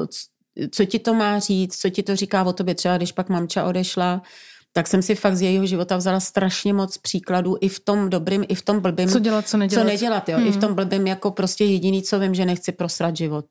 co 0.71 0.85
ti 0.85 0.99
to 0.99 1.15
má 1.15 1.39
říct, 1.39 1.77
co 1.77 1.91
ti 1.91 2.03
to 2.03 2.17
říká 2.17 2.45
o 2.45 2.53
tobě. 2.53 2.75
Třeba 2.75 2.97
když 2.97 3.13
pak 3.13 3.29
mamča 3.29 3.65
odešla, 3.65 4.23
tak 4.77 4.87
jsem 4.87 5.03
si 5.03 5.15
fakt 5.15 5.37
z 5.37 5.43
jejího 5.43 5.67
života 5.67 5.97
vzala 5.97 6.21
strašně 6.21 6.73
moc 6.73 6.99
příkladů 6.99 7.57
i 7.61 7.69
v 7.69 7.81
tom 7.81 8.11
dobrým, 8.11 8.45
i 8.49 8.55
v 8.55 8.63
tom 8.63 8.81
blbým. 8.81 9.09
Co 9.09 9.19
dělat, 9.19 9.49
co 9.49 9.57
nedělat. 9.57 9.83
Co 9.83 9.89
nedělat, 9.89 10.29
jo. 10.29 10.37
Hmm. 10.37 10.47
I 10.47 10.51
v 10.51 10.53
hmm. 10.53 10.61
tom 10.61 10.75
blbým 10.75 11.07
jako 11.07 11.31
prostě 11.31 11.65
jediný, 11.65 12.03
co 12.03 12.19
vím, 12.19 12.35
že 12.35 12.45
nechci 12.45 12.73
prosrat 12.73 13.17
život. 13.17 13.45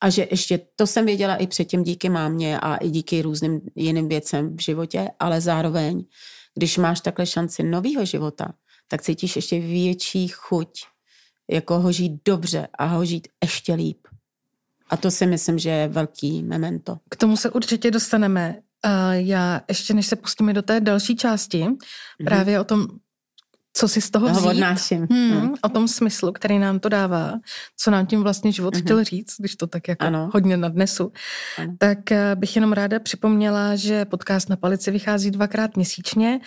A 0.00 0.10
že 0.10 0.26
ještě, 0.30 0.60
to 0.76 0.86
jsem 0.86 1.06
věděla 1.06 1.36
i 1.36 1.46
předtím 1.46 1.82
díky 1.82 2.08
mámě 2.08 2.60
a 2.60 2.76
i 2.76 2.90
díky 2.90 3.22
různým 3.22 3.60
jiným 3.74 4.08
věcem 4.08 4.56
v 4.56 4.62
životě, 4.62 5.08
ale 5.18 5.40
zároveň, 5.40 6.04
když 6.54 6.78
máš 6.78 7.00
takhle 7.00 7.26
šanci 7.26 7.62
nového 7.62 8.04
života, 8.04 8.52
tak 8.88 9.02
cítíš 9.02 9.36
ještě 9.36 9.60
větší 9.60 10.28
chuť 10.28 10.68
jako 11.50 11.80
ho 11.80 11.92
žít 11.92 12.12
dobře 12.24 12.68
a 12.78 12.84
ho 12.84 13.04
žít 13.04 13.28
ještě 13.42 13.74
líp. 13.74 13.98
A 14.90 14.96
to 14.96 15.10
si 15.10 15.26
myslím, 15.26 15.58
že 15.58 15.70
je 15.70 15.88
velký 15.88 16.42
memento. 16.42 16.98
K 17.08 17.16
tomu 17.16 17.36
se 17.36 17.50
určitě 17.50 17.90
dostaneme. 17.90 18.62
Já 19.12 19.60
ještě, 19.68 19.94
než 19.94 20.06
se 20.06 20.16
pustíme 20.16 20.52
do 20.52 20.62
té 20.62 20.80
další 20.80 21.16
části, 21.16 21.64
mm-hmm. 21.64 21.76
právě 22.24 22.60
o 22.60 22.64
tom 22.64 22.86
co 23.76 23.88
si 23.88 24.00
z 24.00 24.10
toho 24.10 24.28
vzít. 24.28 24.46
Odnáším. 24.46 25.06
Hmm, 25.10 25.30
hmm. 25.30 25.54
O 25.62 25.68
tom 25.68 25.88
smyslu, 25.88 26.32
který 26.32 26.58
nám 26.58 26.78
to 26.78 26.88
dává, 26.88 27.32
co 27.76 27.90
nám 27.90 28.06
tím 28.06 28.22
vlastně 28.22 28.52
život 28.52 28.74
hmm. 28.74 28.82
chtěl 28.82 29.04
říct, 29.04 29.34
když 29.38 29.56
to 29.56 29.66
tak 29.66 29.88
jako 29.88 30.06
ano. 30.06 30.30
hodně 30.32 30.56
nadnesu. 30.56 31.12
Ano. 31.58 31.74
Tak 31.78 32.12
eh, 32.12 32.36
bych 32.36 32.56
jenom 32.56 32.72
ráda 32.72 33.00
připomněla, 33.00 33.76
že 33.76 34.04
podcast 34.04 34.48
na 34.48 34.56
palici 34.56 34.90
vychází 34.90 35.30
dvakrát 35.30 35.76
měsíčně 35.76 36.40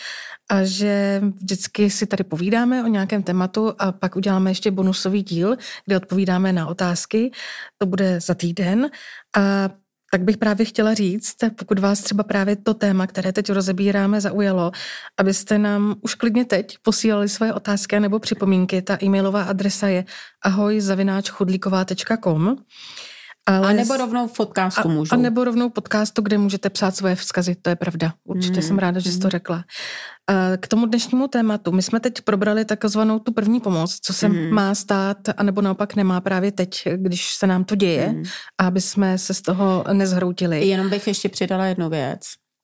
a 0.49 0.63
že 0.63 1.21
vždycky 1.41 1.89
si 1.89 2.05
tady 2.05 2.23
povídáme 2.23 2.83
o 2.83 2.87
nějakém 2.87 3.23
tématu 3.23 3.73
a 3.79 3.91
pak 3.91 4.15
uděláme 4.15 4.51
ještě 4.51 4.71
bonusový 4.71 5.23
díl, 5.23 5.55
kde 5.85 5.97
odpovídáme 5.97 6.53
na 6.53 6.67
otázky. 6.67 7.31
To 7.77 7.85
bude 7.85 8.19
za 8.19 8.33
týden. 8.33 8.89
A 9.37 9.69
tak 10.11 10.21
bych 10.21 10.37
právě 10.37 10.65
chtěla 10.65 10.93
říct, 10.93 11.35
pokud 11.57 11.79
vás 11.79 12.01
třeba 12.01 12.23
právě 12.23 12.55
to 12.55 12.73
téma, 12.73 13.07
které 13.07 13.33
teď 13.33 13.51
rozebíráme, 13.51 14.21
zaujalo, 14.21 14.71
abyste 15.17 15.57
nám 15.57 15.95
už 16.01 16.15
klidně 16.15 16.45
teď 16.45 16.77
posílali 16.81 17.29
svoje 17.29 17.53
otázky 17.53 17.99
nebo 17.99 18.19
připomínky. 18.19 18.81
Ta 18.81 18.97
e-mailová 19.03 19.43
adresa 19.43 19.87
je 19.87 20.05
ahojzavináčchudlíková.com 20.41 22.57
ale 23.45 23.69
a 23.69 23.73
nebo 23.73 23.97
rovnou 23.97 24.27
v 24.27 24.37
podcastu 24.37 24.89
můžu. 24.89 25.13
A 25.13 25.17
nebo 25.17 25.43
rovnou 25.43 25.69
podcastu, 25.69 26.21
kde 26.21 26.37
můžete 26.37 26.69
psát 26.69 26.95
svoje 26.95 27.15
vzkazy, 27.15 27.55
to 27.55 27.69
je 27.69 27.75
pravda. 27.75 28.13
Určitě 28.23 28.55
mm. 28.55 28.61
jsem 28.61 28.79
ráda, 28.79 28.99
že 28.99 29.11
jsi 29.11 29.19
to 29.19 29.29
řekla. 29.29 29.63
K 30.57 30.67
tomu 30.67 30.85
dnešnímu 30.85 31.27
tématu, 31.27 31.71
my 31.71 31.81
jsme 31.81 31.99
teď 31.99 32.21
probrali 32.21 32.65
takzvanou 32.65 33.19
tu 33.19 33.33
první 33.33 33.59
pomoc, 33.59 33.99
co 34.01 34.13
se 34.13 34.27
mm. 34.27 34.49
má 34.49 34.75
stát, 34.75 35.17
anebo 35.37 35.61
naopak 35.61 35.95
nemá 35.95 36.21
právě 36.21 36.51
teď, 36.51 36.87
když 36.95 37.35
se 37.35 37.47
nám 37.47 37.63
to 37.63 37.75
děje, 37.75 38.07
mm. 38.07 38.23
aby 38.57 38.81
jsme 38.81 39.17
se 39.17 39.33
z 39.33 39.41
toho 39.41 39.83
nezhroutili. 39.93 40.67
Jenom 40.67 40.89
bych 40.89 41.07
ještě 41.07 41.29
přidala 41.29 41.65
jednu 41.65 41.89
věc. 41.89 42.21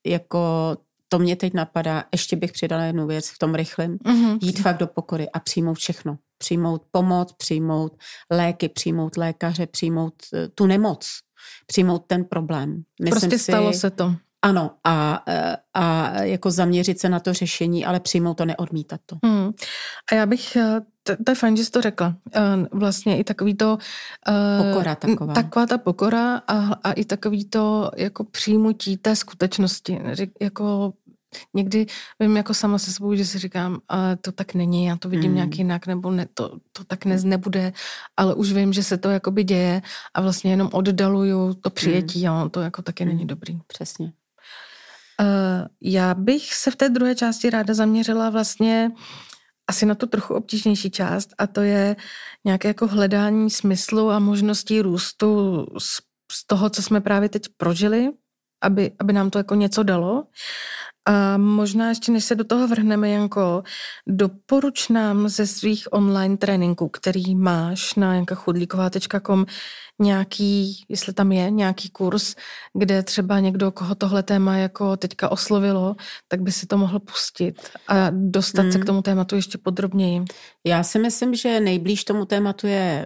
Jako 0.08 0.78
to 1.08 1.20
mě 1.20 1.36
teď 1.36 1.54
napadá, 1.54 2.04
ještě 2.12 2.36
bych 2.36 2.52
přidala 2.52 2.84
jednu 2.84 3.08
věc 3.08 3.30
v 3.30 3.38
tom 3.38 3.56
rychlém. 3.56 3.98
Mm-hmm. 3.98 4.38
Jít 4.42 4.60
fakt 4.60 4.78
do 4.78 4.88
pokory 4.88 5.30
a 5.30 5.40
přijmout 5.40 5.78
všechno. 5.78 6.18
Přijmout 6.42 6.82
pomoc, 6.92 7.34
přijmout 7.38 7.98
léky, 8.32 8.70
přijmout 8.70 9.18
lékaře, 9.18 9.68
přijmout 9.68 10.14
uh, 10.34 10.40
tu 10.56 10.66
nemoc, 10.66 11.10
přijmout 11.68 12.04
ten 12.08 12.26
problém. 12.26 12.82
Myslím 13.02 13.20
prostě 13.20 13.38
si, 13.38 13.44
stalo 13.44 13.74
se 13.74 13.90
to. 13.90 14.16
Ano, 14.42 14.72
a, 14.84 15.24
eh, 15.28 15.58
a 15.74 16.14
jako 16.22 16.52
zaměřit 16.52 17.00
se 17.00 17.10
na 17.10 17.20
to 17.20 17.34
řešení, 17.34 17.86
ale 17.86 18.00
přijmout 18.00 18.38
to, 18.38 18.46
neodmítat 18.46 19.02
to. 19.06 19.18
Mm. 19.26 19.52
A 20.12 20.16
já 20.16 20.26
bych 20.26 20.56
eh, 20.56 20.82
to, 21.04 21.24
to 21.24 21.32
je 21.32 21.36
fajn, 21.36 21.58
že 21.58 21.66
jsi 21.66 21.72
to 21.72 21.82
řekla. 21.82 22.16
Vlastně 22.72 23.18
i 23.18 23.24
takový 23.24 23.56
to... 23.56 23.78
Pokora 24.58 24.96
taková. 24.96 25.34
Taková 25.34 25.66
ta 25.66 25.78
pokora 25.78 26.42
a, 26.48 26.74
a 26.84 26.92
i 26.92 27.06
takový 27.06 27.46
to 27.46 27.92
jako 27.98 28.24
přijmutí 28.24 28.98
té 28.98 29.16
skutečnosti. 29.16 30.02
Jako 30.42 30.94
někdy 31.54 31.86
vím 32.20 32.38
jako 32.38 32.54
sama 32.54 32.78
se 32.78 32.94
sebou, 32.94 33.16
že 33.16 33.26
si 33.26 33.40
říkám, 33.40 33.80
a 33.90 34.16
to 34.16 34.32
tak 34.32 34.54
není, 34.54 34.86
já 34.86 34.98
to 34.98 35.10
vidím 35.10 35.32
mm. 35.32 35.36
nějak 35.36 35.56
jinak, 35.56 35.88
nebo 35.88 36.12
ne, 36.12 36.28
to, 36.34 36.60
to 36.72 36.84
tak 36.84 37.06
ne, 37.06 37.18
nebude, 37.24 37.74
ale 38.18 38.36
už 38.36 38.52
vím, 38.52 38.74
že 38.74 38.84
se 38.84 38.98
to 38.98 39.10
jakoby 39.10 39.44
děje 39.44 39.82
a 40.14 40.22
vlastně 40.22 40.52
jenom 40.52 40.70
oddaluju 40.74 41.54
to 41.54 41.70
přijetí, 41.70 42.20
mm. 42.20 42.26
jo, 42.26 42.50
to 42.50 42.62
jako 42.62 42.82
taky 42.82 43.06
mm. 43.06 43.12
není 43.12 43.28
dobrý. 43.28 43.60
Přesně. 43.68 44.14
Uh, 45.22 45.68
já 45.82 46.14
bych 46.14 46.54
se 46.54 46.72
v 46.72 46.76
té 46.76 46.90
druhé 46.90 47.16
části 47.16 47.50
ráda 47.50 47.74
zaměřila 47.74 48.30
vlastně 48.30 48.92
asi 49.68 49.86
na 49.86 49.96
tu 49.96 50.06
trochu 50.06 50.34
obtížnější 50.34 50.92
část 50.92 51.30
a 51.38 51.48
to 51.48 51.62
je 51.62 51.96
nějaké 52.46 52.68
jako 52.68 52.88
hledání 52.88 53.50
smyslu 53.50 54.12
a 54.12 54.20
možností 54.20 54.82
růstu 54.82 55.66
z, 55.78 56.02
z 56.32 56.48
toho, 56.48 56.70
co 56.70 56.82
jsme 56.82 57.02
právě 57.02 57.30
teď 57.30 57.44
prožili, 57.58 58.10
aby, 58.62 58.92
aby 59.00 59.14
nám 59.14 59.30
to 59.30 59.38
jako 59.38 59.56
něco 59.56 59.84
dalo. 59.84 60.24
A 61.06 61.38
možná 61.38 61.90
ještě, 61.90 62.12
než 62.12 62.24
se 62.24 62.36
do 62.36 62.44
toho 62.44 62.68
vrhneme, 62.68 63.10
Janko, 63.10 63.64
doporuč 64.08 64.90
nám 64.90 65.30
ze 65.30 65.48
svých 65.48 65.94
online 65.94 66.38
tréninků, 66.38 66.90
který 66.90 67.36
máš 67.36 67.96
na 67.96 68.16
jankachudlíková.com, 68.16 69.46
nějaký, 70.00 70.86
jestli 70.90 71.14
tam 71.14 71.32
je, 71.32 71.52
nějaký 71.52 71.90
kurz, 71.90 72.36
kde 72.74 73.04
třeba 73.04 73.40
někdo, 73.40 73.72
koho 73.72 73.96
tohle 73.96 74.24
téma 74.24 74.58
jako 74.58 74.98
teďka 74.98 75.32
oslovilo, 75.32 75.96
tak 76.28 76.42
by 76.42 76.52
si 76.52 76.68
to 76.68 76.78
mohl 76.78 77.00
pustit 77.00 77.70
a 77.88 78.10
dostat 78.10 78.62
hmm. 78.62 78.72
se 78.72 78.80
k 78.80 78.86
tomu 78.86 79.02
tématu 79.02 79.36
ještě 79.36 79.58
podrobněji. 79.58 80.26
Já 80.66 80.84
si 80.84 81.00
myslím, 81.00 81.36
že 81.36 81.60
nejblíž 81.60 82.04
tomu 82.04 82.26
tématu 82.26 82.68
je 82.68 83.06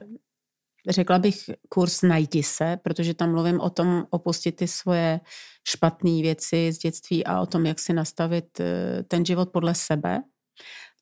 řekla 0.90 1.20
bych 1.20 1.50
kurz 1.70 2.02
Najdi 2.02 2.44
se, 2.44 2.78
protože 2.84 3.14
tam 3.14 3.32
mluvím 3.32 3.60
o 3.60 3.70
tom 3.70 4.06
opustit 4.10 4.56
ty 4.56 4.68
svoje 4.68 5.20
špatné 5.68 6.22
věci 6.22 6.72
z 6.74 6.78
dětství 6.78 7.26
a 7.26 7.42
o 7.42 7.46
tom, 7.46 7.66
jak 7.66 7.80
si 7.80 7.94
nastavit 7.94 8.60
eh, 8.60 9.04
ten 9.08 9.26
život 9.26 9.50
podle 9.50 9.76
sebe. 9.76 10.22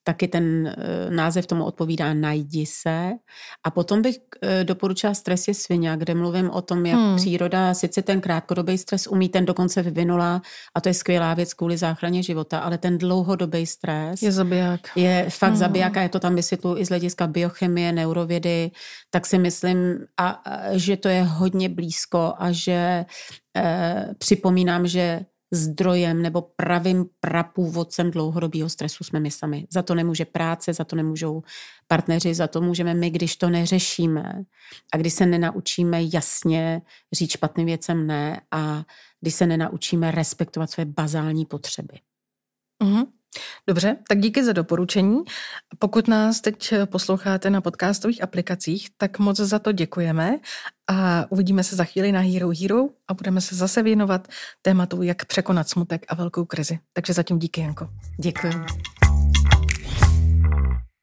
Taky 0.04 0.28
ten 0.28 0.66
eh, 0.66 1.10
název 1.10 1.46
tomu 1.46 1.64
odpovídá 1.64 2.14
Najdi 2.14 2.66
se. 2.66 3.10
A 3.64 3.70
potom 3.70 4.02
bych 4.02 4.16
eh, 4.42 4.64
doporučila 4.64 5.14
Stres 5.14 5.48
je 5.48 5.54
svině, 5.54 5.94
kde 5.96 6.14
mluvím 6.14 6.50
o 6.50 6.62
tom, 6.62 6.86
jak 6.86 6.98
hmm. 6.98 7.16
příroda 7.16 7.74
sice 7.74 8.02
ten 8.02 8.20
krátkodobý 8.20 8.78
stres 8.78 9.06
umí, 9.06 9.28
ten 9.28 9.44
dokonce 9.44 9.82
vyvinula 9.82 10.42
a 10.74 10.80
to 10.80 10.88
je 10.88 10.94
skvělá 10.94 11.34
věc 11.34 11.54
kvůli 11.54 11.76
záchraně 11.76 12.22
života, 12.22 12.58
ale 12.58 12.78
ten 12.78 12.98
dlouhodobý 12.98 13.66
stres 13.66 14.22
je 14.22 14.32
zabiják. 14.32 14.80
Je 14.96 15.26
fakt 15.30 15.50
hmm. 15.50 15.58
zabiják 15.58 15.96
a 15.96 16.02
je 16.02 16.08
to 16.08 16.20
tam 16.20 16.34
vysvětlu 16.34 16.78
i 16.78 16.84
z 16.84 16.88
hlediska 16.88 17.26
biochemie, 17.26 17.92
neurovědy, 17.92 18.70
tak 19.10 19.26
si 19.26 19.38
myslím, 19.38 19.98
a, 20.16 20.28
a, 20.28 20.78
že 20.78 20.96
to 20.96 21.08
je 21.08 21.22
hodně 21.22 21.68
blízko 21.68 22.34
a 22.38 22.52
že 22.52 23.04
eh, 23.56 24.08
připomínám, 24.18 24.86
že 24.86 25.20
zdrojem 25.54 26.22
nebo 26.22 26.42
pravým 26.56 27.06
prapůvodcem 27.20 28.10
dlouhodobého 28.10 28.68
stresu 28.68 29.04
jsme 29.04 29.20
my 29.20 29.30
sami. 29.30 29.66
Za 29.70 29.82
to 29.82 29.94
nemůže 29.94 30.24
práce, 30.24 30.72
za 30.72 30.84
to 30.84 30.96
nemůžou 30.96 31.42
partneři, 31.86 32.34
za 32.34 32.46
to 32.46 32.60
můžeme 32.60 32.94
my, 32.94 33.10
když 33.10 33.36
to 33.36 33.50
neřešíme 33.50 34.44
a 34.92 34.96
když 34.96 35.12
se 35.12 35.26
nenaučíme 35.26 35.98
jasně 36.12 36.82
říct 37.12 37.30
špatným 37.30 37.66
věcem 37.66 38.06
ne 38.06 38.40
a 38.50 38.84
když 39.20 39.34
se 39.34 39.46
nenaučíme 39.46 40.10
respektovat 40.10 40.70
své 40.70 40.84
bazální 40.84 41.46
potřeby. 41.46 41.98
Mm-hmm. 42.82 43.06
Dobře, 43.66 43.96
tak 44.08 44.20
díky 44.20 44.44
za 44.44 44.52
doporučení. 44.52 45.18
Pokud 45.78 46.08
nás 46.08 46.40
teď 46.40 46.74
posloucháte 46.84 47.50
na 47.50 47.60
podcastových 47.60 48.22
aplikacích, 48.22 48.88
tak 48.96 49.18
moc 49.18 49.36
za 49.36 49.58
to 49.58 49.72
děkujeme 49.72 50.38
a 50.90 51.24
uvidíme 51.30 51.64
se 51.64 51.76
za 51.76 51.84
chvíli 51.84 52.12
na 52.12 52.20
Hero 52.20 52.50
Hero 52.60 52.84
a 53.08 53.14
budeme 53.14 53.40
se 53.40 53.54
zase 53.54 53.82
věnovat 53.82 54.28
tématu, 54.62 55.02
jak 55.02 55.24
překonat 55.24 55.68
smutek 55.68 56.06
a 56.08 56.14
velkou 56.14 56.44
krizi. 56.44 56.78
Takže 56.92 57.12
zatím 57.12 57.38
díky, 57.38 57.60
Janko. 57.60 57.88
Děkuji. 58.20 58.52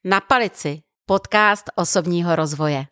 Na 0.03 0.21
palici. 0.21 0.81
Podcast 1.05 1.63
osobního 1.75 2.35
rozvoje. 2.35 2.85